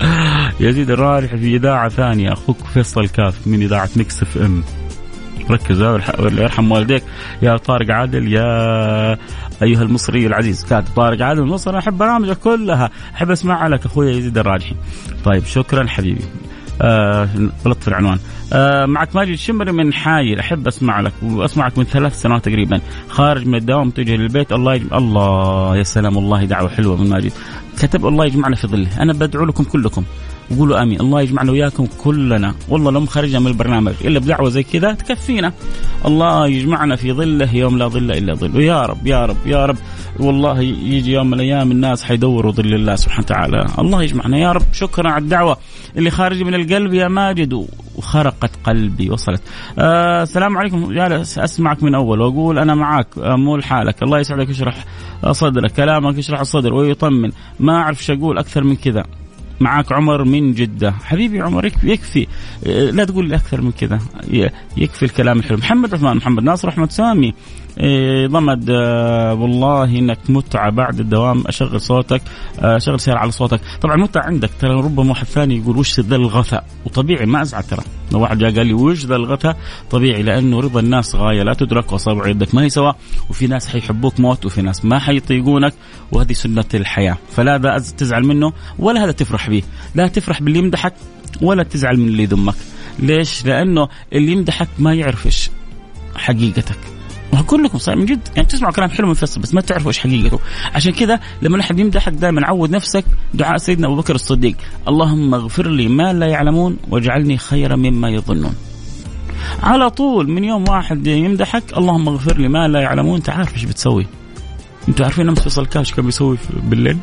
يزيد 0.60 0.90
الراجحي 0.90 1.38
في 1.38 1.56
إذاعة 1.56 1.88
ثانية. 1.88 2.32
أخوك 2.32 2.56
فيصل 2.74 3.08
كاف 3.08 3.46
من 3.46 3.62
إذاعة 3.62 3.88
مكس 3.96 4.22
إف 4.22 4.38
إم. 4.38 4.62
ركز 5.50 5.80
الله 5.80 6.42
يرحم 6.42 6.72
والديك. 6.72 7.02
يا 7.42 7.56
طارق 7.56 7.90
عادل 7.90 8.32
يا 8.32 9.12
أيها 9.62 9.82
المصري 9.82 10.26
العزيز. 10.26 10.64
كاتب 10.64 10.94
طارق 10.96 11.22
عادل 11.22 11.42
مصر 11.42 11.78
أحب 11.78 11.98
برامجك 11.98 12.38
كلها. 12.38 12.90
أحب 13.14 13.30
أسمعها 13.30 13.68
لك 13.68 13.86
أخوي 13.86 14.10
يزيد 14.10 14.38
الراجحي. 14.38 14.76
طيب 15.24 15.44
شكرا 15.44 15.86
حبيبي. 15.86 16.24
آه 16.82 17.24
في 17.80 17.88
العنوان. 17.88 18.18
آه 18.52 18.86
معك 18.86 19.16
ماجد 19.16 19.30
الشمري 19.30 19.72
من 19.72 19.92
حايل 19.92 20.38
أحب 20.38 20.66
أسمع 20.66 21.00
لك 21.00 21.12
واسمعك 21.22 21.78
من 21.78 21.84
ثلاث 21.84 22.20
سنوات 22.20 22.44
تقريبا. 22.44 22.80
خارج 23.08 23.46
من 23.46 23.54
الدوام 23.54 23.86
متجه 23.86 24.16
للبيت. 24.16 24.52
الله 24.52 24.74
يجمع 24.74 24.98
الله 24.98 25.76
يا 25.76 25.82
سلام 25.82 26.16
والله 26.16 26.44
دعوة 26.44 26.68
حلوة 26.68 26.96
من 26.96 27.08
ماجد. 27.08 27.32
كتب 27.78 28.06
الله 28.06 28.24
يجمعنا 28.24 28.56
في 28.56 28.66
ظله. 28.66 29.02
أنا 29.02 29.12
بدعو 29.12 29.44
لكم 29.44 29.64
كلكم. 29.64 30.04
وقولوا 30.50 30.82
آمين. 30.82 31.00
الله 31.00 31.22
يجمعنا 31.22 31.52
وياكم 31.52 31.86
كلنا. 31.98 32.54
والله 32.68 32.90
لو 32.90 33.06
خرجنا 33.06 33.38
من 33.38 33.46
البرنامج 33.46 33.92
إلا 34.04 34.18
بدعوة 34.18 34.48
زي 34.48 34.62
كذا 34.62 34.92
تكفينا. 34.92 35.52
الله 36.06 36.46
يجمعنا 36.46 36.96
في 36.96 37.12
ظله 37.12 37.54
يوم 37.54 37.78
لا 37.78 37.88
ظل 37.88 38.10
إلا 38.10 38.34
ظله 38.34 38.62
يا 38.62 38.82
رب 38.82 39.06
يا 39.06 39.26
رب 39.26 39.46
يا 39.46 39.66
رب. 39.66 39.76
والله 40.20 40.60
يجي 40.60 41.12
يوم 41.12 41.26
من 41.26 41.34
الأيام 41.34 41.72
الناس 41.72 42.04
حيدوروا 42.04 42.52
ظل 42.52 42.74
الله 42.74 42.94
سبحانه 42.96 43.24
وتعالى. 43.24 43.66
الله 43.78 44.02
يجمعنا. 44.02 44.38
يا 44.38 44.52
رب 44.52 44.62
شكرا 44.72 45.10
على 45.10 45.22
الدعوة. 45.22 45.56
اللي 45.96 46.10
خارجه 46.10 46.44
من 46.44 46.54
القلب 46.54 46.94
يا 46.94 47.08
ماجد 47.08 47.66
وخرقت 47.96 48.50
قلبي 48.64 49.10
وصلت. 49.10 49.42
آه 49.78 50.22
السلام 50.22 50.58
عليكم. 50.58 50.92
جالس 50.92 51.38
أسمعك 51.38 51.82
من 51.82 51.94
أول 51.94 52.20
وأقول 52.20 52.58
أنا 52.58 52.74
معك 52.74 53.18
آه 53.18 53.36
مو 53.36 53.56
لحالك. 53.56 54.02
الله 54.02 54.18
يسعدك 54.18 54.48
يشرح 54.48 54.84
صدرك 55.30 55.72
كلامك 55.72 56.18
يشرح 56.18 56.40
الصدر 56.40 56.74
ويطمن. 56.74 57.30
ما 57.60 57.76
أعرف 57.76 57.98
إيش 58.00 58.10
أقول 58.10 58.38
أكثر 58.38 58.64
من 58.64 58.76
كذا. 58.76 59.04
معك 59.60 59.92
عمر 59.92 60.24
من 60.24 60.52
جدة. 60.52 60.90
حبيبي 60.90 61.40
عمر 61.40 61.64
يكفي, 61.64 61.90
يكفي 61.90 62.26
لا 62.92 63.04
تقول 63.04 63.28
لي 63.28 63.36
أكثر 63.36 63.60
من 63.60 63.72
كذا. 63.72 63.98
يكفي 64.76 65.02
الكلام 65.02 65.38
الحلو. 65.38 65.56
محمد 65.56 65.94
عثمان 65.94 66.16
محمد 66.16 66.42
ناصر 66.42 66.68
أحمد 66.68 66.90
سامي. 66.90 67.34
إيه، 67.80 68.26
ضمد 68.26 68.70
آه، 68.70 69.34
والله 69.34 69.84
إنك 69.84 70.18
متعة. 70.28 70.70
بعد 70.70 71.00
الدوام 71.00 71.44
أشغل 71.46 71.80
صوتك 71.80 72.22
آه، 72.60 72.76
أشغل 72.76 73.00
سيارة 73.00 73.18
على 73.18 73.30
صوتك. 73.30 73.60
طبعا 73.82 73.96
متعة 73.96 74.22
عندك. 74.22 74.50
ترى 74.60 74.74
ربما 74.74 75.08
واحد 75.08 75.26
ثاني 75.26 75.56
يقول 75.56 75.76
وش 75.76 76.00
ذا 76.00 76.16
الغثاء؟ 76.16 76.64
وطبيعي 76.84 77.26
ما 77.26 77.42
أزعل 77.42 77.62
ترى. 77.62 77.82
واحد 78.12 78.38
جاء 78.38 78.56
قال 78.56 78.66
لي 78.66 78.72
وش 78.72 79.06
ذا 79.06 79.16
الغثاء 79.16 79.56
طبيعي 79.90 80.22
لأنه 80.22 80.60
رضا 80.60 80.80
الناس 80.80 81.14
غاية 81.14 81.42
لا 81.42 81.54
تدرك 81.54 81.92
واصابع 81.92 82.28
يدك 82.28 82.54
ما 82.54 82.62
هي 82.62 82.68
سوا 82.68 82.92
وفي 83.30 83.46
ناس 83.46 83.66
حيحبوك 83.66 84.20
موت 84.20 84.46
وفي 84.46 84.62
ناس 84.62 84.84
ما 84.84 84.98
حيطيقونك 84.98 85.74
وهذه 86.12 86.32
سنة 86.32 86.64
الحياة. 86.74 87.16
فلا 87.30 87.58
ذا 87.58 87.78
تزعل 87.78 88.24
منه 88.24 88.52
ولا 88.78 89.04
هذا 89.04 89.12
تفرح 89.12 89.50
به. 89.50 89.62
لا 89.94 90.06
تفرح 90.06 90.42
باللي 90.42 90.58
يمدحك 90.58 90.94
ولا 91.42 91.62
تزعل 91.62 91.96
من 91.96 92.08
اللي 92.08 92.22
يذمك. 92.22 92.54
ليش؟ 92.98 93.46
لأنه 93.46 93.88
اللي 94.12 94.32
يمدحك 94.32 94.68
ما 94.78 94.94
يعرف 94.94 95.26
إيش 95.26 95.50
حقيقتك. 96.16 96.97
كلكم 97.46 97.78
صحيح 97.78 97.98
من 97.98 98.04
جد. 98.04 98.28
يعني 98.36 98.48
تسمعوا 98.48 98.72
كلام 98.72 98.90
حلو 98.90 99.10
مفصل 99.10 99.40
بس 99.40 99.54
ما 99.54 99.60
تعرفوا 99.60 99.88
إيش 99.88 99.98
حقيقته. 99.98 100.38
عشان 100.74 100.92
كذا 100.92 101.20
لما 101.42 101.60
احد 101.60 101.78
يمدحك 101.78 102.12
دائما 102.12 102.46
عود 102.46 102.70
نفسك 102.70 103.04
دعاء 103.34 103.56
سيدنا 103.56 103.86
أبو 103.86 103.96
بكر 103.96 104.14
الصديق. 104.14 104.56
اللهم 104.88 105.34
اغفر 105.34 105.68
لي 105.68 105.88
ما 105.88 106.12
لا 106.12 106.26
يعلمون 106.26 106.76
واجعلني 106.90 107.38
خيرا 107.38 107.76
مما 107.76 108.10
يظنون. 108.10 108.54
على 109.62 109.90
طول 109.90 110.30
من 110.30 110.44
يوم 110.44 110.68
واحد 110.68 111.06
يمدحك 111.06 111.62
اللهم 111.76 112.08
اغفر 112.08 112.38
لي 112.38 112.48
ما 112.48 112.68
لا 112.68 112.80
يعلمون. 112.80 113.16
انت 113.16 113.30
عارف 113.30 113.54
إيش 113.54 113.64
بتسوي؟ 113.64 114.06
أنتوا 114.88 115.04
عارفين 115.04 115.28
أمس 115.28 115.40
فيصل 115.40 115.66
كاش 115.66 115.92
كان 115.92 116.04
بيسوي 116.04 116.38
بالليل؟ 116.62 116.98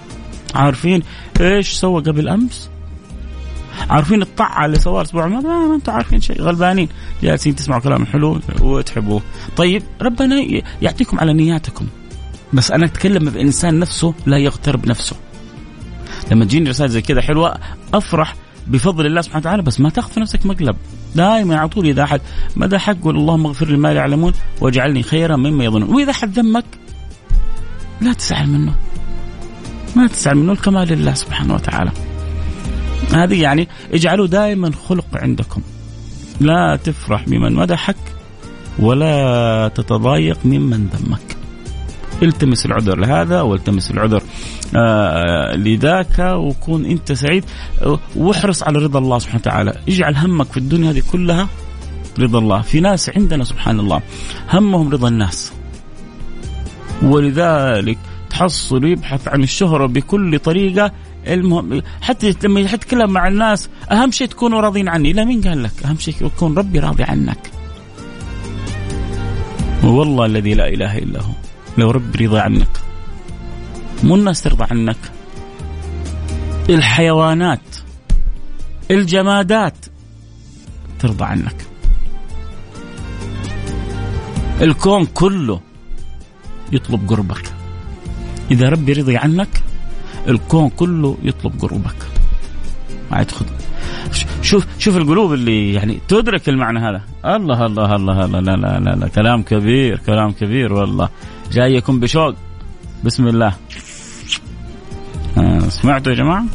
عارفين 0.55 1.03
إيش 1.41 1.73
سوى 1.73 2.01
قبل 2.01 2.29
أمس؟ 2.29 2.69
عارفين 3.89 4.21
الطعه 4.21 4.65
اللي 4.65 4.79
سواها 4.79 5.01
الأسبوع 5.01 5.25
الماضي 5.25 5.47
ما 5.47 5.75
أنتم 5.75 5.91
عارفين 5.91 6.21
شيء 6.21 6.41
غلبانين. 6.41 6.89
جالسين 7.23 7.55
تسمعوا 7.55 7.81
كلام 7.81 8.05
حلو 8.05 8.39
وتحبوه. 8.61 9.21
طيب 9.57 9.83
ربنا 10.01 10.35
يعطيكم 10.81 11.19
على 11.19 11.33
نياتكم. 11.33 11.87
بس 12.53 12.71
أنا 12.71 12.85
أتكلم 12.85 13.29
بإنسان 13.29 13.79
نفسه 13.79 14.13
لا 14.25 14.37
يغتر 14.37 14.77
بنفسه. 14.77 15.15
لما 16.31 16.45
تجيني 16.45 16.69
رسائل 16.69 16.89
زي 16.89 17.01
كذا 17.01 17.21
حلوة 17.21 17.55
أفرح 17.93 18.35
بفضل 18.67 19.05
الله 19.05 19.21
سبحانه 19.21 19.41
وتعالى 19.41 19.61
بس 19.61 19.79
ما 19.79 19.89
تأخذ 19.89 20.11
في 20.11 20.19
نفسك 20.19 20.45
مقلب. 20.45 20.75
دائما 21.15 21.57
على 21.57 21.69
طول 21.69 21.85
إذا 21.85 22.03
احد 22.03 22.21
مدى 22.55 22.77
حق 22.77 22.93
قول 23.03 23.15
اللهم 23.15 23.45
اغفر 23.45 23.67
لي 23.67 23.77
ما 23.77 23.87
لا 23.87 23.93
يعلمون 23.93 24.33
واجعلني 24.61 25.03
خيرا 25.03 25.35
مما 25.35 25.63
يظنون. 25.63 25.95
وإذا 25.95 26.11
أحد 26.11 26.39
ذمك 26.39 26.65
لا 28.01 28.13
تزعل 28.13 28.47
منه. 28.47 28.75
ما 29.95 30.07
تزعل 30.07 30.37
منه 30.37 30.51
الكمال 30.51 30.87
لله 30.87 31.13
سبحانه 31.13 31.53
وتعالى. 31.53 31.91
هذه 33.13 33.41
يعني 33.41 33.67
اجعلوا 33.93 34.27
دائما 34.27 34.71
خلق 34.87 35.05
عندكم. 35.13 35.61
لا 36.41 36.79
تفرح 36.83 37.23
بمن 37.29 37.53
مدحك 37.53 37.95
ولا 38.79 39.71
تتضايق 39.75 40.45
ممن 40.45 40.87
ذمك. 40.87 41.37
التمس 42.23 42.65
العذر 42.65 42.99
لهذا 42.99 43.41
والتمس 43.41 43.91
العذر 43.91 44.23
آه 44.75 45.55
لذاك 45.55 46.19
وكون 46.19 46.85
انت 46.85 47.11
سعيد. 47.11 47.45
واحرص 48.15 48.63
على 48.63 48.79
رضا 48.79 48.99
الله 48.99 49.19
سبحانه 49.19 49.39
وتعالى. 49.39 49.73
اجعل 49.89 50.15
همك 50.15 50.51
في 50.51 50.57
الدنيا 50.57 50.91
هذه 50.91 51.03
كلها 51.11 51.47
رضا 52.19 52.39
الله. 52.39 52.61
في 52.61 52.79
ناس 52.79 53.09
عندنا 53.09 53.43
سبحان 53.43 53.79
الله 53.79 54.01
همهم 54.53 54.89
رضا 54.89 55.07
الناس. 55.07 55.53
ولذلك 57.03 57.97
تحصل 58.29 58.85
يبحث 58.85 59.27
عن 59.27 59.43
الشهرة 59.43 59.85
بكل 59.85 60.39
طريقة 60.39 60.91
المهم 61.27 61.81
حتى 62.01 62.35
لما 62.43 62.59
يتكلم 62.59 63.09
مع 63.09 63.27
الناس 63.27 63.69
أهم 63.91 64.11
شيء 64.11 64.27
تكونوا 64.27 64.61
راضين 64.61 64.87
عني. 64.89 65.13
لا 65.13 65.25
مين 65.25 65.41
قال 65.41 65.63
لك؟ 65.63 65.83
أهم 65.85 65.97
شيء 65.97 66.15
يكون 66.21 66.57
ربي 66.57 66.79
راضي 66.79 67.03
عنك. 67.03 67.51
والله 69.83 70.25
الذي 70.25 70.53
لا 70.53 70.67
إله 70.67 70.97
إلا 70.97 71.21
هو. 71.21 71.33
لو 71.77 71.91
ربي 71.91 72.25
رضى 72.25 72.39
عنك. 72.39 72.69
مو 74.03 74.15
الناس 74.15 74.41
ترضى 74.41 74.65
عنك. 74.71 74.97
الحيوانات 76.69 77.59
الجمادات 78.91 79.77
ترضى 80.99 81.25
عنك. 81.25 81.55
الكون 84.61 85.05
كله 85.05 85.61
يطلب 86.71 87.09
قربك. 87.09 87.53
إذا 88.51 88.69
ربي 88.69 88.93
رضي 88.93 89.17
عنك 89.17 89.64
الكون 90.27 90.69
كله 90.69 91.17
يطلب 91.23 91.61
قربك 91.61 91.95
ما 93.11 93.23
تاخذ 93.23 93.45
شوف 94.41 94.67
شوف 94.79 94.97
القلوب 94.97 95.33
اللي 95.33 95.73
يعني 95.73 95.99
تدرك 96.07 96.49
المعنى 96.49 96.79
هذا. 96.79 97.01
الله 97.25 97.65
الله 97.65 97.95
الله 97.95 98.25
الله 98.25 98.39
لا 98.39 98.55
لا 98.55 98.79
لا, 98.79 98.95
لا 98.95 99.07
كلام 99.07 99.43
كبير 99.43 99.97
كلام 99.97 100.31
كبير 100.31 100.73
والله. 100.73 101.09
جايكم 101.51 101.99
بشوق. 101.99 102.35
بسم 103.03 103.27
الله. 103.27 103.53
آه 105.37 105.59
سمعتوا 105.59 106.11
يا 106.11 106.17
جماعة؟ 106.17 106.45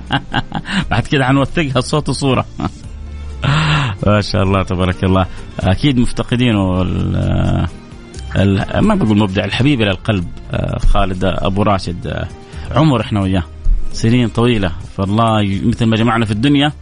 بعد 0.90 1.06
كده 1.06 1.24
حنوثقها 1.24 1.80
صوت 1.80 2.08
وصورة. 2.08 2.44
ما 4.06 4.20
شاء 4.20 4.42
الله 4.42 4.62
تبارك 4.62 5.04
الله. 5.04 5.26
أكيد 5.60 5.98
مفتقدينه 5.98 6.82
ما 8.80 8.94
بقول 8.94 9.18
مبدع 9.18 9.44
الحبيب 9.44 9.82
إلى 9.82 9.90
القلب 9.90 10.28
آه، 10.52 10.78
خالد 10.78 11.24
أبو 11.24 11.62
راشد. 11.62 12.26
عمر 12.70 13.00
إحنا 13.00 13.20
وياه. 13.20 13.44
سنين 13.92 14.28
طويلة. 14.28 14.72
فالله 14.96 15.60
مثل 15.64 15.84
ما 15.86 15.96
جمعنا 15.96 16.24
في 16.24 16.30
الدنيا 16.30 16.72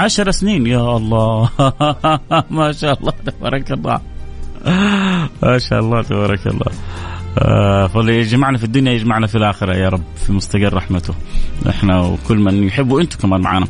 عشر 0.00 0.30
سنين. 0.30 0.66
يا 0.66 0.96
الله. 0.96 1.50
ما 2.50 2.72
شاء 2.72 2.98
الله 3.00 3.12
تبارك 3.26 3.72
الله. 3.72 4.00
ما 5.42 5.58
شاء 5.58 5.80
الله 5.80 6.02
تبارك 6.02 6.46
الله. 6.46 6.72
فاللي 7.88 8.18
يجمعنا 8.18 8.58
في 8.58 8.64
الدنيا 8.64 8.92
يجمعنا 8.92 9.26
في 9.26 9.34
الآخرة 9.34 9.76
يا 9.76 9.88
رب 9.88 10.02
في 10.26 10.32
مستقر 10.32 10.74
رحمته. 10.74 11.14
إحنا 11.68 12.00
وكل 12.00 12.38
من 12.38 12.62
يحب 12.62 12.90
وأنتم 12.90 13.18
كمان 13.18 13.40
معنا 13.40 13.66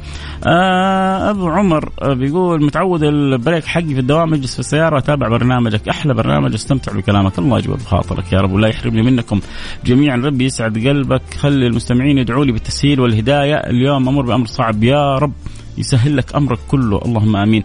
آه 0.47 1.31
أبو 1.31 1.49
عمر 1.49 1.93
آه 2.03 2.15
بيقول 2.15 2.65
متعود 2.65 3.03
البريك 3.03 3.65
حقي 3.65 3.95
في 3.95 3.99
الدوام 4.01 4.35
أجلس 4.35 4.55
في 4.55 4.61
السيارة 4.61 4.99
أتابع 4.99 5.29
برنامجك. 5.29 5.89
أحلى 5.89 6.15
برنامج 6.15 6.55
أستمتع 6.55 6.93
بكلامك. 6.93 7.39
الله 7.39 7.59
يجبر 7.59 7.75
بخاطرك 7.75 8.33
يا 8.33 8.41
رب 8.41 8.53
ولا 8.53 8.69
يحرمني 8.69 9.03
منكم. 9.03 9.41
جميعا 9.85 10.17
ربي 10.17 10.45
يسعد 10.45 10.79
قلبك. 10.79 11.35
خلي 11.39 11.67
المستمعين 11.67 12.19
يدعوا 12.19 12.45
لي 12.45 12.53
بالتسهيل 12.53 13.01
والهداية. 13.01 13.55
اليوم 13.55 14.09
أمر 14.09 14.23
بأمر 14.23 14.47
صعب 14.47 14.85
يا 14.85 15.19
رب 15.19 15.33
يسهل 15.79 16.17
لك 16.17 16.35
أمرك 16.35 16.59
كله. 16.69 17.01
اللهم 17.05 17.37
آمين. 17.37 17.63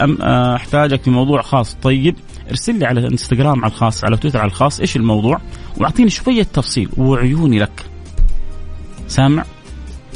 آه، 0.00 0.56
أحتاجك 0.56 1.02
في 1.02 1.10
موضوع 1.10 1.42
خاص. 1.42 1.76
طيب 1.82 2.16
ارسل 2.50 2.78
لي 2.78 2.86
على 2.86 3.00
الانستغرام 3.00 3.64
على 3.64 3.72
الخاص 3.72 4.04
على 4.04 4.16
تويتر 4.16 4.38
على 4.38 4.48
الخاص 4.48 4.80
إيش 4.80 4.96
الموضوع 4.96 5.40
واعطيني 5.76 6.10
شوية 6.10 6.42
تفصيل 6.42 6.88
وعيوني 6.96 7.58
لك. 7.58 7.86
سامع؟ 9.08 9.44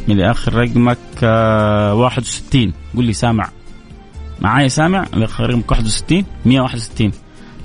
من 0.09 0.21
اخر 0.21 0.55
رقمك 0.55 0.99
61 1.23 2.69
آه، 2.69 2.73
قول 2.97 3.05
لي 3.05 3.13
سامع. 3.13 3.49
معايا 4.41 4.69
سامع؟ 4.69 5.07
رقمك 5.41 5.71
61 5.71 6.25
161 6.47 7.13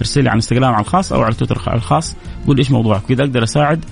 ارسل 0.02 0.24
لي 0.24 0.30
على 0.30 0.34
الانستغرام 0.34 0.74
على 0.74 0.82
الخاص 0.82 1.14
أو 1.14 1.22
على 1.22 1.34
تويتر 1.34 1.62
على 1.68 1.78
الخاص 1.78 2.16
قول 2.48 2.56
لي 2.56 2.60
إيش 2.60 2.72
موضوعك. 2.72 3.02
كذا 3.10 3.24
أقدر 3.24 3.44
أساعد 3.44 3.86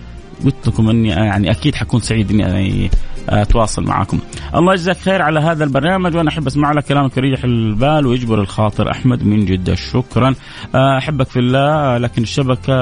قلت 0.46 0.68
لكم 0.68 0.90
إني 0.90 1.14
آه، 1.14 1.24
يعني 1.24 1.52
أكيد 1.52 1.76
حكون 1.76 2.00
سعيد 2.00 2.32
إني 2.32 2.90
أتواصل 3.30 3.84
معكم. 3.84 4.20
الله 4.56 4.74
يجزاك 4.74 4.98
خير 4.98 5.22
على 5.22 5.40
هذا 5.40 5.64
البرنامج 5.64 6.16
وأنا 6.16 6.30
أحب 6.30 6.48
أسمع 6.48 6.72
لك 6.72 6.86
كلامك 6.86 7.18
يريح 7.18 7.44
البال 7.44 8.06
ويجبر 8.08 8.42
الخاطر. 8.42 8.92
أحمد 8.92 9.24
من 9.24 9.46
جدة 9.46 9.76
شكرا. 9.76 10.36
أحبك 10.76 11.28
في 11.28 11.40
الله 11.40 11.98
لكن 11.98 12.22
الشبكة 12.22 12.74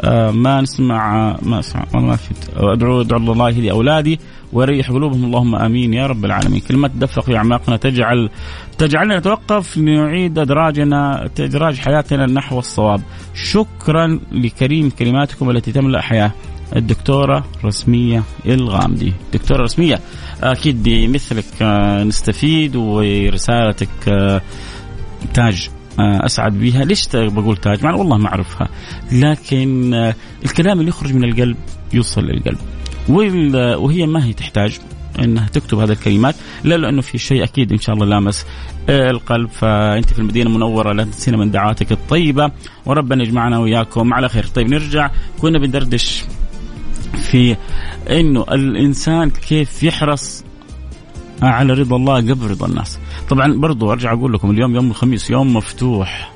آه، 0.00 0.30
ما 0.30 0.60
نسمع 0.60 1.36
ما 1.42 1.58
أسمع 1.58 1.84
ما 1.94 2.16
في 2.16 2.34
أدعو 2.56 3.00
أدعو 3.00 3.18
الله 3.18 3.48
يهدي 3.48 3.70
اولادي 3.70 4.20
قلوبهم. 4.88 5.24
اللهم 5.24 5.54
آمين 5.54 5.94
يا 5.94 6.06
رب 6.06 6.24
العالمين. 6.24 6.60
كلمة 6.60 6.88
تدفق 6.88 7.22
في 7.22 7.36
أعماقنا 7.36 7.76
تجعل 7.76 8.30
تجعلنا 8.78 9.18
نتوقف 9.18 9.78
لنعيد 9.78 10.38
إدراجنا 10.38 11.30
إدراج 11.40 11.78
حياتنا 11.78 12.26
نحو 12.26 12.58
الصواب. 12.58 13.00
شكرا 13.34 14.20
لكريم 14.32 14.90
كلماتكم 14.90 15.50
التي 15.50 15.72
تملأ 15.72 16.00
حياة. 16.00 16.32
الدكتورة 16.76 17.44
رسمية 17.64 18.22
إلغامدي. 18.46 19.12
دكتورة 19.32 19.62
رسمية 19.62 20.00
أكيد 20.42 20.82
بمثلك 20.82 21.44
آه، 21.62 22.04
نستفيد 22.04 22.76
ورسالتك 22.76 23.88
آه، 24.08 24.42
تاج 25.34 25.70
آه، 25.98 26.26
أسعد 26.26 26.52
بها 26.52 26.84
ليش 26.84 27.08
بقول 27.14 27.56
تاج؟ 27.56 27.84
مع 27.84 27.94
والله 27.94 28.16
ما 28.16 28.28
أعرفها. 28.28 28.68
لكن 29.12 29.94
الكلام 30.44 30.80
اللي 30.80 30.88
يخرج 30.88 31.14
من 31.14 31.24
القلب 31.24 31.56
يوصل 31.92 32.24
للقلب. 32.24 32.58
وهي 33.78 34.06
ما 34.06 34.24
هي 34.24 34.32
تحتاج 34.32 34.78
إنها 35.18 35.48
تكتب 35.48 35.78
هذه 35.78 35.92
الكلمات 35.92 36.34
لا 36.64 36.76
لأنه 36.76 37.00
في 37.02 37.18
شيء 37.18 37.44
أكيد 37.44 37.72
إن 37.72 37.78
شاء 37.78 37.94
الله 37.94 38.06
لامس 38.06 38.46
القلب. 38.88 39.48
فأنت 39.48 40.12
في 40.12 40.18
المدينة 40.18 40.50
المنورة 40.50 40.92
لا 40.92 41.04
تنسينا 41.04 41.36
من 41.36 41.50
دعواتك 41.50 41.92
الطيبة. 41.92 42.50
وربنا 42.86 43.22
يجمعنا 43.22 43.58
واياكم 43.58 44.14
على 44.14 44.28
خير. 44.28 44.46
طيب 44.46 44.68
نرجع. 44.68 45.10
كنا 45.40 45.58
بندردش 45.58 46.24
في 47.16 47.56
إنه 48.10 48.44
الإنسان 48.52 49.30
كيف 49.30 49.82
يحرص 49.82 50.44
على 51.42 51.72
رضا 51.72 51.96
الله 51.96 52.16
قبل 52.16 52.50
رضا 52.50 52.66
الناس. 52.66 52.98
طبعا 53.30 53.60
برضو 53.60 53.92
أرجع 53.92 54.12
أقول 54.12 54.32
لكم 54.32 54.50
اليوم 54.50 54.74
يوم 54.74 54.90
الخميس 54.90 55.30
يوم 55.30 55.56
مفتوح. 55.56 56.32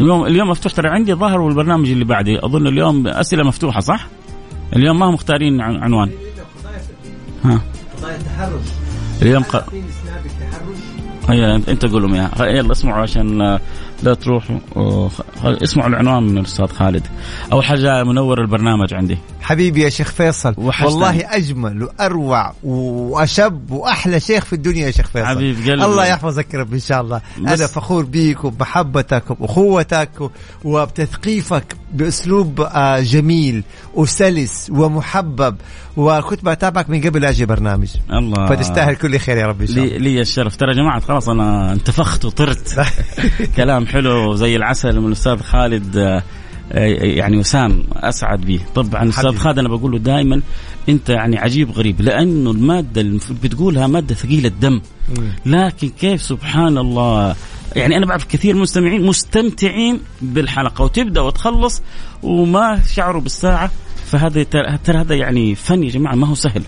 اليوم 0.00 0.26
اليوم 0.26 0.48
مفتوح. 0.48 0.72
ترى 0.72 0.88
عندي 0.88 1.14
ظهر 1.14 1.40
والبرنامج 1.40 1.90
اللي 1.90 2.04
بعدي 2.04 2.44
أظن 2.44 2.66
اليوم 2.66 3.06
أسئلة 3.06 3.44
مفتوحة 3.44 3.80
صح؟ 3.80 4.06
اليوم 4.76 4.98
ما 4.98 5.06
هم 5.06 5.14
مختارين 5.14 5.60
عنوان. 5.60 6.10
ها. 7.44 7.60
قضايا 7.98 8.16
التحرش 8.16 8.68
اليوم 9.22 9.42
ق... 9.42 9.64
هيا 11.28 11.56
انت 11.56 11.86
قول 11.86 12.02
لهم 12.02 12.14
اياها 12.14 12.46
يلا 12.46 12.72
اسمعوا 12.72 13.02
عشان 13.02 13.58
لا 14.02 14.14
تروحوا. 14.14 14.58
اسمعوا 15.44 15.90
العنوان 15.90 16.22
من 16.22 16.38
الأستاذ 16.38 16.66
خالد. 16.66 17.06
أول 17.52 17.64
حاجة 17.64 18.04
منور 18.04 18.40
البرنامج 18.40 18.94
عندي. 18.94 19.18
حبيبي 19.46 19.82
يا 19.82 19.88
شيخ 19.88 20.12
فيصل. 20.12 20.54
وحشتني. 20.58 20.88
والله 20.88 21.36
أجمل 21.36 21.82
وأروع 21.82 22.52
وأشب 22.64 23.70
وأحلى 23.70 24.20
شيخ 24.20 24.44
في 24.44 24.52
الدنيا 24.52 24.86
يا 24.86 24.90
شيخ 24.90 25.08
فيصل. 25.08 25.26
حبيب 25.26 25.56
قلبي. 25.56 25.72
الله 25.84 26.06
يحفظك 26.06 26.54
رب 26.54 26.72
إن 26.72 26.78
شاء 26.78 27.00
الله. 27.00 27.20
أنا 27.38 27.66
فخور 27.66 28.04
بيك 28.04 28.44
وبمحبتك 28.44 29.30
وباخوتك 29.30 30.10
وبتثقيفك 30.64 31.76
بأسلوب 31.92 32.60
آه، 32.60 33.00
جميل 33.00 33.62
وسلس 33.94 34.70
ومحبب. 34.70 35.56
وكنت 35.96 36.44
بتابعك 36.44 36.90
من 36.90 37.00
قبل 37.00 37.24
أجي 37.24 37.46
برنامج. 37.46 37.88
الله. 38.12 38.46
فتستاهل 38.46 38.96
كل 38.96 39.18
خير 39.18 39.36
يا 39.36 39.46
رب 39.46 39.60
إن 39.60 39.66
شاء 39.66 39.84
الله. 39.84 39.96
لي 39.96 40.20
الشرف. 40.20 40.56
ترى 40.56 40.70
يا 40.70 40.76
جماعة 40.76 41.00
خلاص 41.00 41.28
أنا 41.28 41.72
انتفخت 41.72 42.24
وطرت. 42.24 42.86
كلام 43.56 43.86
حلو 43.86 44.34
زي 44.34 44.56
العسل 44.56 45.00
من 45.00 45.06
الأستاذ 45.06 45.40
خالد 45.40 45.96
آه، 45.96 46.22
يعني 46.70 47.36
وسام 47.36 47.82
أسعد 47.92 48.40
به 48.40 48.60
طبعا 48.74 49.08
أستاذ 49.08 49.36
خالد 49.36 49.58
أنا 49.58 49.68
بقول 49.68 49.92
له 49.92 49.98
دائما 49.98 50.42
أنت 50.88 51.08
يعني 51.08 51.38
عجيب 51.38 51.70
غريب 51.70 52.00
لأنه 52.00 52.50
المادة 52.50 53.00
اللي 53.00 53.20
بتقولها 53.42 53.86
مادة 53.86 54.14
ثقيلة 54.14 54.48
الدم. 54.48 54.80
لكن 55.46 55.88
كيف 55.88 56.22
سبحان 56.22 56.78
الله؟ 56.78 57.36
يعني 57.76 57.96
أنا 57.96 58.06
بعرف 58.06 58.24
كثير 58.24 58.52
من 58.54 58.58
المستمعين 58.58 59.06
مستمتعين 59.06 60.00
بالحلقة 60.22 60.84
وتبدأ 60.84 61.20
وتخلص 61.20 61.82
وما 62.22 62.82
شعروا 62.94 63.22
بالساعة. 63.22 63.70
فهذا 64.06 64.42
ترى 64.84 64.98
هذا 64.98 65.14
يعني 65.14 65.54
فن 65.54 65.82
يا 65.82 65.90
جماعة 65.90 66.14
ما 66.14 66.26
هو 66.26 66.34
سهل. 66.34 66.62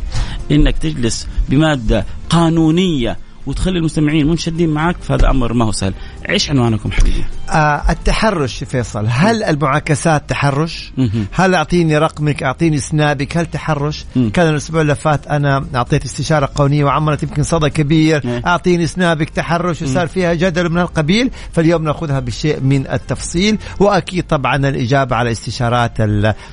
إنك 0.50 0.78
تجلس 0.78 1.28
بمادة 1.48 2.06
قانونية 2.30 3.16
وتخلي 3.46 3.79
المستمعين 3.79 4.27
منشدين 4.27 4.70
معك 4.70 4.96
فهذا 5.03 5.31
أمر 5.31 5.53
ما 5.53 5.64
هو 5.64 5.72
سهل. 5.72 5.94
إيش 6.29 6.51
عنوانكم 6.51 6.92
حبيبي. 6.92 7.24
آه 7.51 7.83
التحرش 7.90 8.64
فيصل 8.64 9.07
هل 9.09 9.42
المعاكسات 9.42 10.31
تحرش؟ 10.31 10.92
هل 11.33 11.55
أعطيني 11.55 11.98
رقمك 11.98 12.42
أعطيني 12.42 12.79
سنابك؟ 12.79 13.37
هل 13.37 13.46
تحرش؟ 13.46 14.05
كان 14.33 14.48
الأسبوع 14.48 14.81
اللي 14.81 14.94
فات 14.94 15.27
أنا 15.27 15.64
أعطيت 15.74 16.05
استشارة 16.05 16.46
قانونيه 16.46 16.85
وعملت 16.85 17.22
يمكن 17.22 17.42
صدى 17.42 17.70
كبير. 17.70 18.42
أعطيني 18.46 18.87
سنابك 18.87 19.31
تحرش 19.31 19.83
وصار 19.83 20.07
فيها 20.07 20.35
جدل 20.35 20.70
من 20.70 20.79
القبيل 20.79 21.31
فاليوم 21.53 21.85
نأخذها 21.85 22.20
بشيء 22.20 22.61
من 22.61 22.87
التفصيل 22.87 23.59
وأكيد 23.81 24.24
طبعا 24.24 24.57
الإجابة 24.57 25.16
على 25.16 25.31
استشارات 25.31 25.92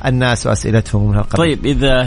الناس 0.06 0.48
وأسئلتهم 0.48 1.10
من 1.10 1.18
القبيل. 1.18 1.38
طيب 1.38 1.66
إذا 1.66 2.04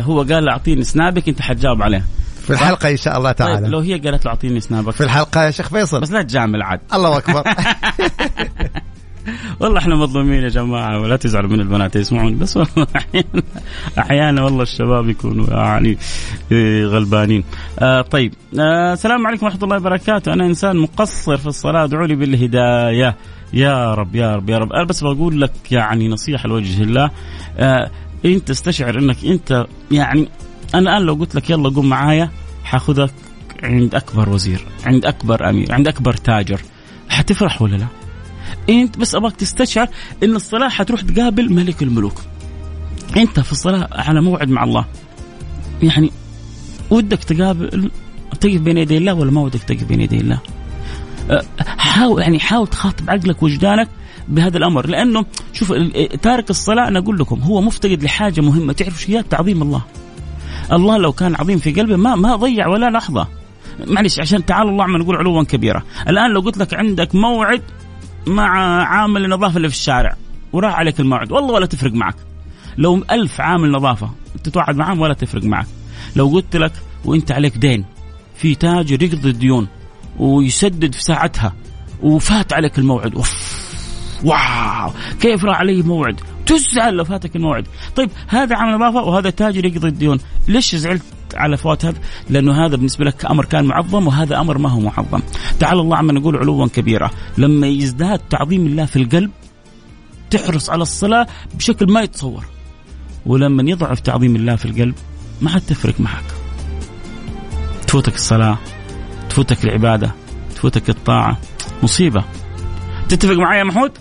هو 0.00 0.22
قال 0.22 0.48
أعطيني 0.48 0.84
سنابك 0.84 1.28
أنت 1.28 1.42
حتجاوب 1.42 1.82
عليه. 1.82 2.04
في 2.42 2.50
الحلقة 2.50 2.90
إن 2.90 2.96
شاء 2.96 3.18
الله 3.18 3.32
تعالى. 3.32 3.60
طيب 3.60 3.70
لو 3.70 3.78
هي 3.78 3.98
قالت 3.98 4.24
له 4.24 4.30
أعطيني 4.30 4.60
سنابك. 4.60 4.92
في 4.92 5.04
الحلقة 5.04 5.44
يا 5.44 5.50
شيخ 5.50 5.68
فيصل. 5.68 6.00
بس 6.00 6.10
لا 6.10 6.22
تجامل 6.22 6.62
عاد. 6.62 6.80
الله 6.94 7.18
أكبر. 7.18 7.42
والله 9.60 9.78
إحنا 9.78 9.94
مظلومين 9.94 10.42
يا 10.42 10.48
جماعة 10.48 11.00
ولا 11.00 11.16
تزعلوا 11.16 11.50
من 11.50 11.60
البنات 11.60 11.96
يسمعون 11.96 12.38
بس 12.38 12.56
والله 12.56 12.86
أحيانا 12.96 13.42
أحيانا 13.98 14.44
والله 14.44 14.62
الشباب 14.62 15.08
يكونوا 15.08 15.46
يعني 15.50 15.98
غلبانين. 16.86 17.44
آه 17.78 18.02
طيب 18.02 18.34
آه 18.60 18.92
السلام 18.92 19.26
عليكم 19.26 19.46
ورحمة 19.46 19.64
الله 19.64 19.76
وبركاته. 19.76 20.32
أنا 20.32 20.46
إنسان 20.46 20.76
مقصر 20.76 21.36
في 21.36 21.46
الصلاة 21.46 21.84
ادعوا 21.84 22.06
لي 22.06 22.14
بالهداية. 22.14 23.16
يا 23.52 23.94
رب 23.94 24.14
يا 24.14 24.36
رب 24.36 24.50
يا 24.50 24.58
رب. 24.58 24.72
أنا 24.72 24.84
بس 24.84 25.04
بقول 25.04 25.40
لك 25.40 25.52
يعني 25.72 26.08
نصيحة 26.08 26.48
لوجه 26.48 26.82
الله. 26.82 27.10
آه 27.58 27.90
انت 28.24 28.50
استشعر 28.50 28.98
إنك 28.98 29.24
أنت 29.24 29.66
يعني 29.90 30.28
أنا 30.74 30.90
الآن 30.90 31.02
لو 31.02 31.14
قلت 31.14 31.34
لك 31.34 31.50
يلا 31.50 31.70
قوم 31.70 31.88
معايا 31.88 32.30
حأخذك 32.64 33.14
عند 33.62 33.94
أكبر 33.94 34.28
وزير 34.28 34.66
عند 34.84 35.06
أكبر 35.06 35.50
أمير 35.50 35.72
عند 35.72 35.88
أكبر 35.88 36.14
تاجر. 36.14 36.60
حتفرح 37.08 37.62
ولا 37.62 37.76
لا؟ 37.76 37.86
أنت 38.68 38.98
بس 38.98 39.14
أبغاك 39.14 39.36
تستشعر 39.36 39.88
إن 40.22 40.36
الصلاة 40.36 40.68
حتروح 40.68 41.00
تقابل 41.00 41.52
ملك 41.52 41.82
الملوك. 41.82 42.20
أنت 43.16 43.40
في 43.40 43.52
الصلاة 43.52 43.88
على 43.92 44.20
موعد 44.20 44.48
مع 44.48 44.64
الله. 44.64 44.84
يعني 45.82 46.10
ودك 46.90 47.24
تقابل 47.24 47.90
تقف 48.40 48.60
بين 48.60 48.78
يدي 48.78 48.98
الله 48.98 49.14
ولا 49.14 49.30
ما 49.30 49.40
ودك 49.40 49.62
تقف 49.62 49.84
بين 49.84 50.00
يدي 50.00 50.20
الله؟ 50.20 50.40
أه، 51.30 51.44
حاول 51.78 52.22
يعني 52.22 52.40
حاول 52.40 52.66
تخاطب 52.66 53.10
عقلك 53.10 53.42
وجدانك 53.42 53.88
بهذا 54.28 54.58
الأمر. 54.58 54.86
لأنه 54.86 55.24
شوف 55.52 55.72
تارك 56.22 56.50
الصلاة 56.50 56.88
أنا 56.88 56.98
أقول 56.98 57.18
لكم 57.18 57.40
هو 57.40 57.60
مفتقد 57.60 58.02
لحاجة 58.02 58.40
مهمة. 58.40 58.72
تعرف 58.72 59.10
هي 59.10 59.22
تعظيم 59.22 59.62
الله. 59.62 59.82
الله 60.72 60.96
لو 60.96 61.12
كان 61.12 61.34
عظيم 61.34 61.58
في 61.58 61.72
قلبه 61.72 61.96
ما 61.96 62.14
ما 62.14 62.36
ضيع 62.36 62.68
ولا 62.68 62.90
لحظة. 62.90 63.28
معلش 63.86 64.20
عشان 64.20 64.44
تعالى 64.44 64.70
الله 64.70 64.84
عما 64.84 64.98
نقول 64.98 65.16
علوا 65.16 65.42
كبيرا 65.42 65.82
الآن 66.08 66.30
لو 66.30 66.40
قلت 66.40 66.58
لك 66.58 66.74
عندك 66.74 67.14
موعد 67.14 67.62
مع 68.26 68.48
عامل 68.84 69.24
النظافة 69.24 69.56
اللي 69.56 69.68
في 69.68 69.74
الشارع 69.74 70.16
وراح 70.52 70.74
عليك 70.74 71.00
الموعد 71.00 71.32
والله 71.32 71.52
ولا 71.52 71.66
تفرق 71.66 71.92
معك. 71.92 72.16
لو 72.78 73.04
ألف 73.10 73.40
عامل 73.40 73.70
نظافة 73.70 74.10
تتوعد 74.44 74.76
معهم 74.76 75.00
ولا 75.00 75.14
تفرق 75.14 75.44
معك. 75.44 75.66
لو 76.16 76.28
قلت 76.28 76.56
لك 76.56 76.72
وانت 77.04 77.32
عليك 77.32 77.56
دين 77.56 77.84
في 78.36 78.54
تاجر 78.54 79.02
يقضي 79.02 79.30
الديون 79.30 79.68
ويسدد 80.18 80.94
في 80.94 81.02
ساعتها 81.02 81.54
وفات 82.02 82.52
عليك 82.52 82.78
الموعد 82.78 83.14
اوف 83.14 83.51
واو 84.24 84.92
كيف 85.20 85.44
راح 85.44 85.58
علي 85.58 85.82
موعد؟ 85.82 86.20
تزعل 86.46 86.94
لو 86.94 87.04
فاتك 87.04 87.36
الموعد. 87.36 87.66
طيب 87.96 88.10
هذا 88.28 88.56
عامل 88.56 88.74
نظافه 88.74 89.08
وهذا 89.08 89.30
تاجر 89.30 89.64
يقضي 89.64 89.88
الديون. 89.88 90.18
ليش 90.48 90.76
زعلت 90.76 91.02
على 91.34 91.56
فوات 91.56 91.84
هذا 91.84 91.98
لأنه 92.30 92.66
هذا 92.66 92.76
بالنسبة 92.76 93.04
لك 93.04 93.24
أمر 93.24 93.44
كان 93.44 93.64
معظم 93.64 94.06
وهذا 94.06 94.40
أمر 94.40 94.58
ما 94.58 94.68
هو 94.68 94.80
معظم. 94.80 95.20
تعالى 95.60 95.80
الله 95.80 95.96
عما 95.96 96.12
نقول 96.12 96.36
علوا 96.36 96.66
كبيرا 96.66 97.10
لما 97.38 97.66
يزداد 97.66 98.18
تعظيم 98.18 98.66
الله 98.66 98.84
في 98.84 98.96
القلب 98.96 99.30
تحرص 100.30 100.70
على 100.70 100.82
الصلاة 100.82 101.26
بشكل 101.54 101.92
ما 101.92 102.02
يتصور. 102.02 102.44
ولما 103.26 103.70
يضعف 103.70 104.00
تعظيم 104.00 104.36
الله 104.36 104.56
في 104.56 104.64
القلب 104.64 104.94
ما 105.40 105.50
حد 105.50 105.60
تفرق 105.60 106.00
معك. 106.00 106.24
تفوتك 107.86 108.14
الصلاة 108.14 108.58
تفوتك 109.30 109.64
العبادة 109.64 110.14
تفوتك 110.54 110.90
الطاعة. 110.90 111.38
مصيبة. 111.82 112.24
تتفق 113.08 113.34
معي 113.34 113.58
يا 113.58 113.64
محمود؟ 113.64 113.92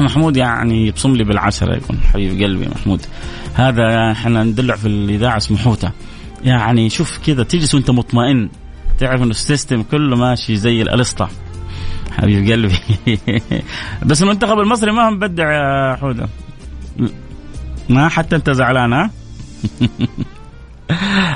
محمود 0.00 0.36
يعني 0.36 0.86
يبصم 0.86 1.16
لي 1.16 1.24
بالعشرة 1.24 1.76
يكون 1.76 2.00
حبيب 2.12 2.42
قلبي 2.42 2.68
محمود. 2.68 3.06
هذا 3.54 4.12
إحنا 4.12 4.42
ندلع 4.42 4.76
في 4.76 4.88
الإذاعة 4.88 5.36
اسمه 5.36 5.58
حوتة. 5.58 5.92
يعني 6.44 6.90
شوف 6.90 7.18
كذا 7.26 7.42
تجلس 7.42 7.74
وأنت 7.74 7.90
مطمئن. 7.90 8.48
تعرف 8.98 9.22
إنه 9.22 9.30
السيستم 9.30 9.82
كله 9.82 10.16
ماشي 10.16 10.56
زي 10.56 10.82
الألسطة. 10.82 11.28
حبيب 12.12 12.50
قلبي. 12.50 12.78
بس 14.06 14.22
المنتخب 14.22 14.58
المصري 14.58 14.92
ما 14.92 15.10
مبدع 15.10 15.52
يا 15.52 15.96
حوده 15.96 16.28
ما 17.88 18.08
حتى 18.08 18.36
أنت 18.36 18.50
زعلان 18.50 18.92
ها؟ 18.92 19.10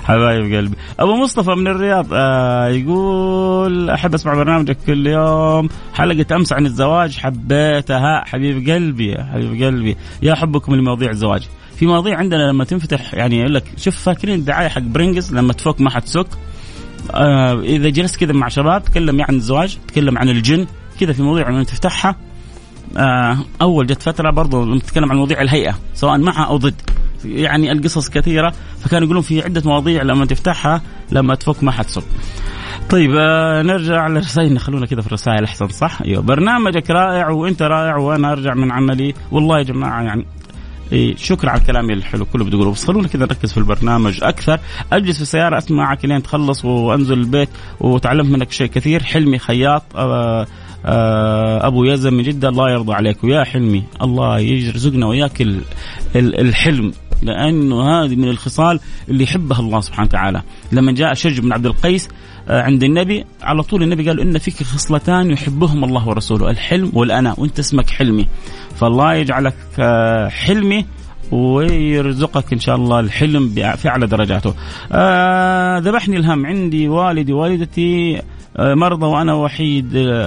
حبايب 0.04 0.54
قلبي. 0.54 0.76
أبو 1.00 1.14
مصطفى 1.16 1.50
من 1.50 1.66
الرياض 1.66 2.06
آه 2.12 2.68
يقول 2.68 3.90
أحب 3.90 4.14
أسمع 4.14 4.34
برنامجك 4.34 4.76
كل 4.86 5.06
يوم. 5.06 5.68
حلقة 5.94 6.36
أمس 6.36 6.52
عن 6.52 6.66
الزواج 6.66 7.18
حبيتها. 7.18 8.24
حبيب 8.26 8.70
قلبي 8.70 9.10
يا 9.10 9.24
حبيب 9.32 9.62
قلبي. 9.62 9.96
يا 10.22 10.34
حبكم 10.34 10.74
لمواضيع 10.74 11.10
الزواج. 11.10 11.48
في 11.76 11.86
مواضيع 11.86 12.18
عندنا 12.18 12.50
لما 12.50 12.64
تنفتح 12.64 13.14
يعني 13.14 13.38
يقول 13.38 13.54
لك 13.54 13.64
شوف 13.76 13.96
فاكرين 13.96 14.34
الدعاية 14.34 14.68
حق 14.68 14.80
برينجز 14.80 15.34
لما 15.34 15.52
تفك 15.52 15.80
ما 15.80 15.90
حتسك 15.90 16.26
آه 17.14 17.60
إذا 17.60 17.88
جلست 17.88 18.16
كذا 18.16 18.32
مع 18.32 18.48
شباب 18.48 18.84
تكلم 18.84 19.22
عن 19.22 19.34
الزواج 19.34 19.78
تكلم 19.88 20.18
عن 20.18 20.28
الجن 20.28 20.66
كذا 21.00 21.12
في 21.12 21.22
مواضيع 21.22 21.48
لما 21.48 21.64
تفتحها. 21.64 22.16
آه 22.96 23.38
أول 23.62 23.86
جت 23.86 24.02
فترة 24.02 24.30
برضو 24.30 24.74
نتكلم 24.74 25.10
عن 25.10 25.16
مواضيع 25.16 25.40
الهيئة 25.40 25.74
سواء 25.94 26.18
معها 26.18 26.44
أو 26.44 26.56
ضد. 26.56 26.80
يعني 27.24 27.72
القصص 27.72 28.10
كثيرة 28.10 28.52
فكانوا 28.80 29.04
يقولون 29.04 29.22
في 29.22 29.42
عدة 29.42 29.62
مواضيع 29.64 30.02
لما 30.02 30.26
تفتحها 30.26 30.82
لما 31.12 31.34
تفك 31.34 31.64
ما 31.64 31.72
حتصب. 31.72 32.02
طيب 32.90 33.10
آه 33.18 33.62
نرجع 33.62 34.08
لرسائلنا. 34.08 34.60
خلونا 34.60 34.86
كذا 34.86 35.00
في 35.00 35.06
الرسائل 35.06 35.44
أحسن 35.44 35.68
صح؟ 35.68 36.02
أيوه. 36.02 36.22
برنامجك 36.22 36.90
رائع 36.90 37.28
وأنت 37.28 37.62
رائع 37.62 37.96
وأنا 37.96 38.32
أرجع 38.32 38.54
من 38.54 38.72
عملي. 38.72 39.14
والله 39.32 39.58
يا 39.58 39.62
جماعة 39.62 40.02
يعني 40.02 40.26
إيه 40.92 41.16
شكرا 41.16 41.50
على 41.50 41.60
الكلام 41.60 41.90
الحلو 41.90 42.24
كله 42.24 42.44
بتقولوا 42.44 42.72
بس 42.72 42.86
خلونا 42.86 43.08
كذا 43.08 43.26
نركز 43.26 43.52
في 43.52 43.58
البرنامج 43.58 44.24
أكثر. 44.24 44.60
أجلس 44.92 45.16
في 45.16 45.22
السيارة 45.22 45.58
اسمعك 45.58 46.04
لين 46.04 46.22
تخلص 46.22 46.64
وأنزل 46.64 47.18
البيت. 47.18 47.48
وتعلمت 47.80 48.30
منك 48.30 48.52
شيء 48.52 48.66
كثير. 48.66 49.02
حلمي 49.02 49.38
خياط 49.38 49.82
آه 49.96 50.46
آه 50.86 51.66
أبو 51.66 51.84
يزن 51.84 52.14
من 52.14 52.22
جدة. 52.22 52.48
الله 52.48 52.70
يرضى 52.70 52.92
عليك. 52.92 53.24
ويا 53.24 53.44
حلمي 53.44 53.84
الله 54.02 54.38
يرزقنا 54.38 55.06
وياك 55.06 55.46
الحلم. 56.16 56.92
لأنه 57.22 57.82
هذه 57.82 58.16
من 58.16 58.28
الخصال 58.28 58.80
اللي 59.08 59.24
يحبها 59.24 59.60
الله 59.60 59.80
سبحانه 59.80 60.08
وتعالى 60.08 60.42
لما 60.72 60.92
جاء 60.92 61.14
شج 61.14 61.40
بن 61.40 61.52
عبد 61.52 61.66
القيس 61.66 62.08
آه، 62.48 62.62
عند 62.62 62.84
النبي 62.84 63.24
على 63.42 63.62
طول 63.62 63.82
النبي 63.82 64.08
قال 64.08 64.20
إن 64.20 64.38
فيك 64.38 64.62
خصلتان 64.62 65.30
يحبهم 65.30 65.84
الله 65.84 66.08
ورسوله 66.08 66.50
الحلم 66.50 66.90
والأنا 66.94 67.34
وأنت 67.38 67.58
اسمك 67.58 67.90
حلمي 67.90 68.26
فالله 68.76 69.14
يجعلك 69.14 69.56
آه، 69.78 70.28
حلمي 70.28 70.86
ويرزقك 71.32 72.52
إن 72.52 72.58
شاء 72.60 72.76
الله 72.76 73.00
الحلم 73.00 73.48
في 73.76 73.88
أعلى 73.88 74.06
درجاته. 74.06 74.54
آه 74.92 75.78
ذبحني 75.78 76.16
الهم 76.16 76.46
عندي 76.46 76.88
والدي 76.88 77.32
والدتي 77.32 78.22
آه 78.56 78.74
مرضى 78.74 79.06
وأنا 79.06 79.34
وحيد 79.34 80.18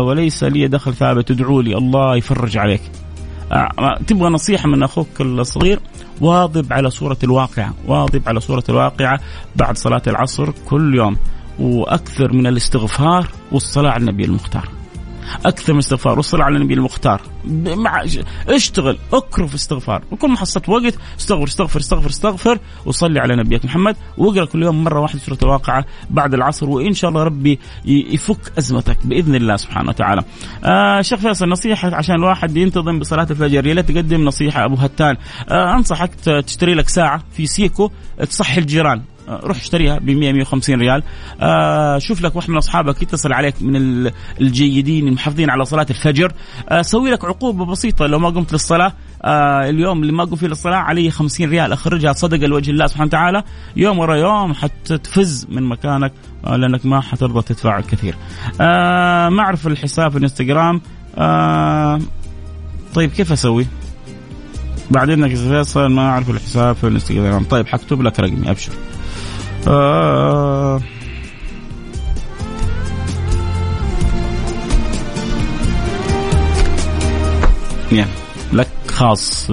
وليس 0.00 0.44
لي 0.44 0.68
دخل 0.68 0.94
ثابت 0.94 1.30
ادعوا 1.30 1.62
لي 1.62 1.76
الله 1.76 2.16
يفرج 2.16 2.58
عليك. 2.58 2.82
آه 3.52 3.98
تبغى 4.06 4.28
نصيحة 4.28 4.68
من 4.68 4.82
أخوك 4.82 5.20
الصغير 5.20 5.80
واظب 6.20 6.72
على 6.72 6.90
سوره 6.90 7.18
الواقعة، 7.24 7.74
واظب 7.86 8.22
على 8.26 8.40
سوره 8.40 8.64
الواقعة 8.68 9.20
بعد 9.56 9.76
صلاة 9.76 10.02
العصر 10.06 10.50
كل 10.66 10.94
يوم 10.94 11.16
وأكثر 11.58 12.32
من 12.32 12.46
الاستغفار 12.46 13.28
والصلاة 13.52 13.90
على 13.90 14.00
النبي 14.00 14.24
المختار. 14.24 14.68
أكثر 15.46 15.72
من 15.72 15.78
استغفار. 15.78 16.16
والصلاه 16.16 16.44
على 16.44 16.56
النبي 16.56 16.74
المختار. 16.74 17.20
مع 17.66 18.04
اشتغل 18.48 18.98
اكرف 19.12 19.54
استغفار. 19.54 20.02
وكل 20.10 20.28
ما 20.28 20.36
حصلت 20.36 20.68
وقت 20.68 20.94
استغفر 21.18 21.44
استغفر 21.44 21.80
استغفر 21.80 22.10
استغفر 22.10 22.58
وصلي 22.86 23.20
على 23.20 23.36
نبيك 23.36 23.64
محمد. 23.64 23.96
واقرأ 24.18 24.44
كل 24.44 24.62
يوم 24.62 24.84
مرة 24.84 25.00
واحدة 25.00 25.18
سورة 25.18 25.38
الواقعة 25.42 25.84
بعد 26.10 26.34
العصر 26.34 26.68
وإن 26.68 26.92
شاء 26.94 27.10
الله 27.10 27.22
ربي 27.22 27.58
يفك 27.84 28.52
أزمتك 28.58 28.98
بإذن 29.04 29.34
الله 29.34 29.56
سبحانه 29.56 29.88
وتعالى. 29.88 30.22
آه 30.64 31.00
شيخ 31.00 31.20
فيصل 31.20 31.48
نصيحة 31.48 31.94
عشان 31.94 32.14
الواحد 32.14 32.56
ينتظم 32.56 32.98
بصلاة 32.98 33.26
الفجر. 33.30 33.66
يا 33.66 33.82
تقدم 33.82 34.24
نصيحة 34.24 34.64
أبو 34.64 34.74
هتان. 34.74 35.16
آه 35.48 35.74
أنصحك 35.74 36.14
تشتري 36.14 36.74
لك 36.74 36.88
ساعة 36.88 37.22
في 37.36 37.46
سيكو 37.46 37.90
تصحي 38.18 38.60
الجيران. 38.60 39.02
روح 39.28 39.56
اشتريها 39.56 39.98
ب 39.98 40.10
100 40.10 40.32
150 40.32 40.80
ريال. 40.80 41.02
آه 41.40 41.98
شوف 41.98 42.22
لك 42.22 42.36
واحد 42.36 42.50
من 42.50 42.56
أصحابك 42.56 43.02
يتصل 43.02 43.32
عليك 43.32 43.54
من 43.60 44.10
الجيدين 44.40 45.08
المحافظين 45.08 45.50
على 45.50 45.64
صلاة 45.64 45.86
الفجر. 45.90 46.32
آه 46.68 46.82
سوي 46.82 47.10
لك 47.10 47.24
عقوبة 47.24 47.64
بسيطة 47.64 48.06
لو 48.06 48.18
ما 48.18 48.28
قمت 48.28 48.52
للصلاة. 48.52 48.92
آه 49.24 49.68
اليوم 49.68 50.02
اللي 50.02 50.12
ما 50.12 50.22
اقوم 50.22 50.36
فيه 50.36 50.46
للصلاة 50.46 50.76
علي 50.76 51.10
50 51.10 51.48
ريال. 51.48 51.72
أخرجها 51.72 52.12
صدقه 52.12 52.46
لوجه 52.46 52.70
الله 52.70 52.86
سبحانه 52.86 53.06
وتعالى. 53.06 53.42
يوم 53.76 53.98
ورا 53.98 54.16
يوم 54.16 54.54
حتى 54.54 54.98
تفز 54.98 55.46
من 55.50 55.62
مكانك 55.62 56.12
آه 56.46 56.56
لأنك 56.56 56.86
ما 56.86 57.00
حترضى 57.00 57.42
تدفع 57.42 57.80
كثير. 57.80 58.14
آه 58.60 59.28
ما 59.28 59.42
أعرف 59.42 59.66
الحساب 59.66 60.10
في 60.10 60.18
الإنستغرام. 60.18 60.80
آه 61.18 62.00
طيب 62.94 63.10
كيف 63.10 63.32
أسوي؟ 63.32 63.66
بعد 64.90 65.10
إنك 65.10 65.34
فيصل 65.34 65.86
ما 65.86 66.02
أعرف 66.02 66.30
الحساب 66.30 66.76
في 66.76 66.84
الإنستغرام. 66.86 67.44
طيب 67.44 67.66
حكتب 67.66 68.02
لك 68.02 68.20
رقمي 68.20 68.50
أبشر. 68.50 68.72
آه. 69.68 70.80
لك 78.52 78.68
خاص 78.88 79.50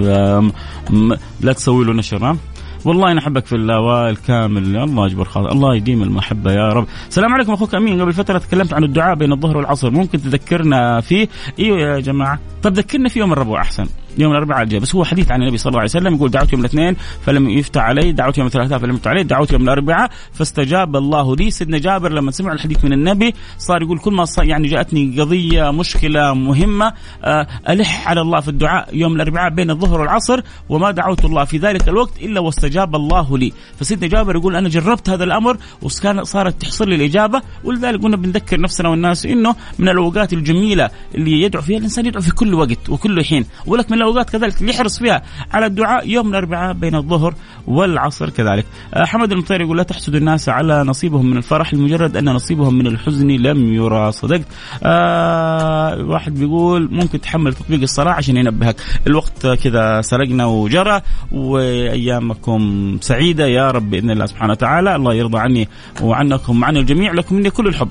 لا 1.40 1.52
تسوي 1.52 1.84
له 1.84 1.92
نشر 1.92 2.36
والله 2.84 3.12
أنا 3.12 3.20
أحبك 3.20 3.46
في 3.46 3.54
الله 3.56 3.80
والكامل 3.80 4.76
الله 4.76 5.06
يجبر 5.06 5.24
خاطر 5.24 5.52
الله 5.52 5.74
يديم 5.76 6.02
المحبة 6.02 6.52
يا 6.52 6.68
رب. 6.68 6.86
السلام 7.08 7.34
عليكم 7.34 7.52
أخوك 7.52 7.74
أمين 7.74 8.00
قبل 8.02 8.12
فترة 8.12 8.38
تكلمت 8.38 8.72
عن 8.72 8.84
الدعاء 8.84 9.14
بين 9.14 9.32
الظهر 9.32 9.56
والعصر 9.56 9.90
ممكن 9.90 10.22
تذكرنا 10.22 11.00
فيه؟ 11.00 11.28
إيوه 11.58 11.78
يا 11.78 12.00
جماعة 12.00 12.38
طب 12.62 12.72
ذكرنا 12.72 13.08
في 13.08 13.18
يوم 13.18 13.32
الربوع 13.32 13.60
أحسن. 13.60 13.86
يوم 14.18 14.32
الأربعاء 14.32 14.62
الجاي 14.62 14.80
بس 14.80 14.94
هو 14.94 15.04
حديث 15.04 15.32
عن 15.32 15.42
النبي 15.42 15.58
صلى 15.58 15.70
الله 15.70 15.80
عليه 15.80 15.90
وسلم 15.90 16.14
يقول 16.14 16.30
دعوت 16.30 16.52
يوم 16.52 16.60
الاثنين 16.60 16.96
فلم 17.26 17.50
يفتح 17.50 17.82
علي 17.82 18.12
دعوت 18.12 18.38
يوم 18.38 18.46
الثلاثاء 18.46 18.78
فلم 18.78 18.94
يفتح 18.94 19.10
علي 19.10 19.22
دعوت 19.22 19.52
يوم 19.52 19.62
الأربعاء 19.62 20.10
فاستجاب 20.32 20.96
الله 20.96 21.36
لي. 21.36 21.50
سيدنا 21.50 21.78
جابر 21.78 22.12
لما 22.12 22.30
سمع 22.30 22.52
الحديث 22.52 22.84
من 22.84 22.92
النبي 22.92 23.34
صار 23.58 23.82
يقول 23.82 23.98
كل 23.98 24.12
ما 24.12 24.24
صار 24.24 24.44
يعني 24.44 24.68
جاءتني 24.68 25.20
قضية 25.20 25.70
مشكلة 25.70 26.34
مهمة 26.34 26.92
آه، 27.24 27.46
ألح 27.68 28.08
على 28.08 28.20
الله 28.20 28.40
في 28.40 28.48
الدعاء 28.48 28.88
يوم 28.96 29.16
الأربعاء 29.16 29.50
بين 29.50 29.70
الظهر 29.70 30.00
والعصر 30.00 30.40
وما 30.68 30.90
دعوت 30.90 31.24
الله 31.24 31.44
في 31.44 31.58
ذلك 31.58 31.88
الوقت 31.88 32.22
إلا 32.22 32.40
واستجاب 32.40 32.96
الله 32.96 33.38
لي. 33.38 33.52
فسيدنا 33.80 34.06
جابر 34.06 34.36
يقول 34.36 34.56
أنا 34.56 34.68
جربت 34.68 35.10
هذا 35.10 35.24
الأمر 35.24 35.56
وكان 35.82 36.24
صارت 36.24 36.62
تحصل 36.62 36.88
لي 36.88 36.94
الإجابة. 36.94 37.42
ولذلك 37.64 38.02
قلنا 38.02 38.16
بنذكر 38.16 38.60
نفسنا 38.60 38.88
والناس 38.88 39.26
إنه 39.26 39.54
من 39.78 39.88
الأوقات 39.88 40.32
الجميلة 40.32 40.90
اللي 41.14 41.42
يدعو 41.42 41.62
فيها 41.62 41.78
الإنسان 41.78 42.06
يدعو 42.06 42.22
في 42.22 42.30
كل 42.30 42.54
وقت 42.54 42.88
وكل 42.88 43.24
حين. 43.24 43.46
ولك 43.66 43.90
من 43.90 44.01
الأوقات 44.02 44.30
كذلك 44.30 44.60
اللي 44.60 44.72
يحرص 44.72 44.98
فيها 44.98 45.22
على 45.52 45.66
الدعاء 45.66 46.08
يوم 46.08 46.28
الأربعاء 46.28 46.72
بين 46.72 46.94
الظهر 46.94 47.34
والعصر 47.66 48.30
كذلك. 48.30 48.66
آه، 48.94 49.04
حمد 49.04 49.32
المطير 49.32 49.60
يقول 49.60 49.76
لا 49.76 49.82
تحسد 49.82 50.14
الناس 50.14 50.48
على 50.48 50.82
نصيبهم 50.82 51.30
من 51.30 51.36
الفرح 51.36 51.74
لمجرد 51.74 52.16
أن 52.16 52.24
نصيبهم 52.24 52.74
من 52.74 52.86
الحزن 52.86 53.28
لم 53.28 53.72
يرى. 53.74 54.12
صدقت. 54.12 54.46
آه 54.82 56.04
واحد 56.04 56.34
بيقول 56.34 56.88
ممكن 56.92 57.20
تحمل 57.20 57.54
تطبيق 57.54 57.82
الصلاة 57.82 58.12
عشان 58.12 58.36
ينبهك. 58.36 58.76
الوقت 59.06 59.46
كذا 59.46 60.00
سرقنا 60.00 60.46
وجرى 60.46 61.00
وأيامكم 61.32 62.98
سعيدة. 63.00 63.46
يا 63.46 63.70
رب 63.70 63.90
بإذن 63.90 64.10
الله 64.10 64.26
سبحانه 64.26 64.52
وتعالى 64.52 64.96
الله 64.96 65.14
يرضى 65.14 65.38
عني 65.38 65.68
وعنكم 66.02 66.62
وعن 66.62 66.76
الجميع. 66.76 67.12
لكم 67.12 67.36
مني 67.36 67.50
كل 67.50 67.66
الحب. 67.66 67.88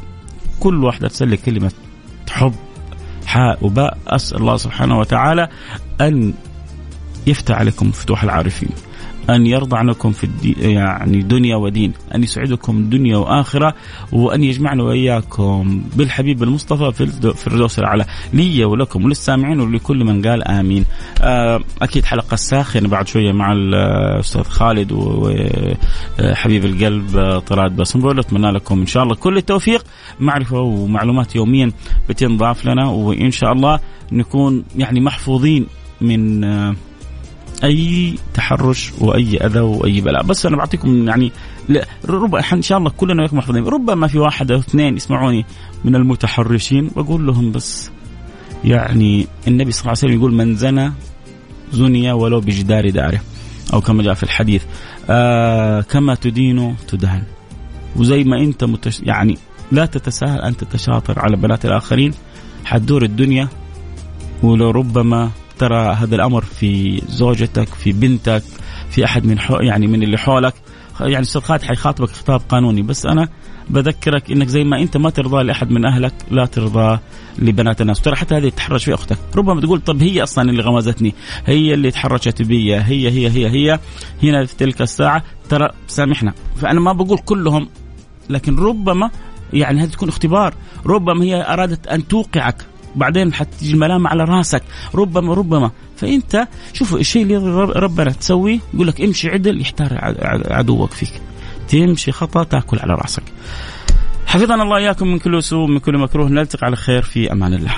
كل 0.60 0.84
واحدة 0.84 1.08
تسلي 1.08 1.38
كلمة 1.38 1.72
حب. 2.30 2.54
حاء 3.32 3.66
وباء 3.66 3.98
أسأل 4.08 4.38
الله 4.38 4.58
سبحانه 4.58 5.00
وتعالى 5.00 5.50
أن 6.02 6.34
يفتح 7.28 7.56
عليكم 7.56 7.92
فتوح 7.92 8.24
العارفين. 8.24 8.70
أن 9.30 9.46
يرضى 9.46 9.78
عنكم 9.78 10.12
في 10.12 10.24
الدي 10.24 10.56
يعني 10.60 11.22
دنيا 11.22 11.56
ودين 11.56 11.94
أن 12.16 12.24
يسعدكم 12.24 12.90
دنيا 12.90 13.18
وآخرة 13.18 13.74
وأن 14.12 14.44
يجمعنا 14.44 14.84
وإياكم 14.84 15.84
بالحبيب 15.96 16.44
المصطفى 16.44 16.92
في 16.92 17.04
الفردوس 17.04 17.80
الأعلى. 17.80 18.06
لي 18.34 18.66
ولكم 18.66 19.06
وللسامعين 19.06 19.60
ولكل 19.60 20.04
من 20.06 20.22
قال 20.22 20.44
آمين. 20.48 20.86
آه، 21.22 21.60
أكيد 21.82 22.06
حلقة 22.06 22.36
ساخنة 22.36 22.90
بعد 22.90 23.08
شوية 23.08 23.32
مع 23.32 23.54
الأستاذ 23.54 24.44
خالد 24.44 24.92
وحبيب 24.92 26.66
القلب 26.66 27.40
طراد 27.40 27.76
باسمبول. 27.76 28.20
أتمنى 28.20 28.52
لكم 28.52 28.80
إن 28.80 28.86
شاء 28.86 29.04
الله 29.04 29.16
كل 29.16 29.38
التوفيق. 29.38 29.84
معرفة 30.20 30.60
ومعلومات 30.60 31.36
يوميا 31.36 31.72
بتنضاف 32.10 32.66
لنا 32.66 32.88
وإن 32.90 33.32
شاء 33.32 33.52
الله 33.52 33.80
نكون 34.12 34.64
يعني 34.76 35.02
محفوظين 35.02 35.66
من 36.02 36.44
آه 36.44 36.76
أي 37.64 38.16
تحرش 38.34 38.92
وأي 39.00 39.38
أذى 39.38 39.60
وأي 39.60 40.02
بلاء. 40.02 40.24
بس 40.24 40.46
أنا 40.46 40.58
بعطيكم 40.58 41.08
يعني 41.08 41.32
ربما 42.06 42.44
إن 42.54 42.62
شاء 42.62 42.78
الله 42.78 42.90
كلنا 42.90 43.22
وياكم 43.22 43.38
محفوظين. 43.38 43.64
ربما 43.64 44.08
في 44.08 44.20
واحد 44.20 44.52
أو 44.52 44.60
اثنين 44.60 44.96
يسمعوني 44.96 45.46
من 45.86 45.96
المتحرشين 45.96 46.92
بقول 46.96 47.28
لهم 47.28 47.52
بس 47.52 47.92
يعني 48.64 49.28
النبي 49.48 49.72
صلى 49.72 49.82
الله 49.82 49.90
عليه 49.90 50.00
وسلم 50.00 50.14
يقول 50.14 50.34
من 50.34 50.56
زنى 50.56 50.92
زني 51.72 52.12
ولو 52.12 52.40
بجدار 52.40 52.90
داره. 52.90 53.22
أو 53.74 53.82
كما 53.82 54.04
جاء 54.04 54.14
في 54.14 54.24
الحديث 54.24 54.64
آه 55.10 55.82
كما 55.82 56.16
تدين 56.16 56.76
تدان. 56.88 57.24
وزي 57.96 58.24
ما 58.24 58.40
أنت 58.40 58.64
متش 58.64 59.00
يعني 59.00 59.38
لا 59.72 59.86
تتساهل 59.86 60.40
أن 60.40 60.58
تتشاطر 60.58 61.20
على 61.20 61.38
بنات 61.38 61.66
الآخرين. 61.66 62.14
حتدور 62.66 63.04
الدنيا 63.04 63.48
ولو 64.44 64.72
ربما 64.72 65.32
ترى 65.62 65.94
هذا 65.94 66.16
الأمر 66.16 66.42
في 66.42 67.02
زوجتك 67.08 67.68
في 67.68 67.92
بنتك 67.92 68.44
في 68.90 69.06
أحد 69.06 69.26
من 69.26 69.40
حو 69.40 69.56
يعني 69.56 69.88
من 69.88 70.04
اللي 70.04 70.18
حولك. 70.18 70.54
يعني 71.00 71.22
أستاذ 71.22 71.42
خالد 71.42 71.62
حيخاطبك 71.62 72.10
خطاب 72.10 72.42
قانوني 72.50 72.82
بس 72.82 73.06
أنا 73.06 73.30
بذكرك 73.70 74.32
إنك 74.32 74.48
زي 74.48 74.64
ما 74.64 74.82
أنت 74.82 74.98
ما 74.98 75.10
ترضى 75.10 75.44
لأحد 75.44 75.72
من 75.72 75.86
أهلك 75.86 76.14
لا 76.32 76.46
ترضى 76.46 77.00
لبنات 77.40 77.82
الناس. 77.82 78.02
ترى 78.02 78.16
حتى 78.16 78.36
هذه 78.36 78.50
تحرش 78.50 78.86
في 78.86 78.94
أختك. 78.94 79.18
ربما 79.36 79.62
تقول 79.62 79.82
طب 79.82 80.02
هي 80.02 80.24
أصلا 80.24 80.50
اللي 80.50 80.62
غمزتني 80.62 81.16
هي 81.46 81.74
اللي 81.74 81.92
تحرشت 81.92 82.42
بي 82.42 82.76
هي 82.76 83.10
هي 83.10 83.30
هي 83.30 83.50
هي. 83.50 83.80
هنا 84.24 84.46
في 84.46 84.56
تلك 84.56 84.82
الساعة 84.82 85.24
ترى 85.50 85.70
سامحنا. 85.88 86.34
فأنا 86.56 86.80
ما 86.80 86.94
بقول 86.94 87.18
كلهم 87.18 87.70
لكن 88.30 88.56
ربما 88.56 89.10
يعني 89.54 89.82
هذه 89.82 89.90
تكون 89.90 90.10
اختبار. 90.10 90.54
ربما 90.86 91.24
هي 91.24 91.54
أرادت 91.54 91.88
أن 91.88 92.08
توقعك. 92.08 92.71
بعدين 92.96 93.34
حتجي 93.34 93.74
الملامة 93.74 94.10
على 94.10 94.24
راسك. 94.24 94.64
ربما 94.96 95.34
ربما. 95.34 95.72
فأنت 95.98 96.48
شوفوا 96.74 97.00
الشيء 97.00 97.24
اللي 97.24 97.38
ربنا 97.64 98.12
تسويه 98.12 98.60
يقول 98.74 98.88
لك 98.88 99.02
امشي 99.02 99.30
عدل 99.30 99.62
يحتار 99.62 99.90
عدوك 100.52 100.92
فيك. 100.92 101.22
تمشي 101.70 102.12
خطأ 102.12 102.44
تأكل 102.44 102.80
على 102.80 102.94
راسك. 102.94 103.24
حفظنا 104.26 104.64
الله 104.64 104.78
إياكم 104.78 105.08
من 105.08 105.20
كل 105.20 105.44
سوء 105.44 105.68
من 105.68 105.80
كل 105.80 105.98
مكروه. 105.98 106.30
نلتقي 106.30 106.66
على 106.66 106.76
خير 106.76 107.02
في 107.02 107.32
أمان 107.32 107.54
الله. 107.54 107.76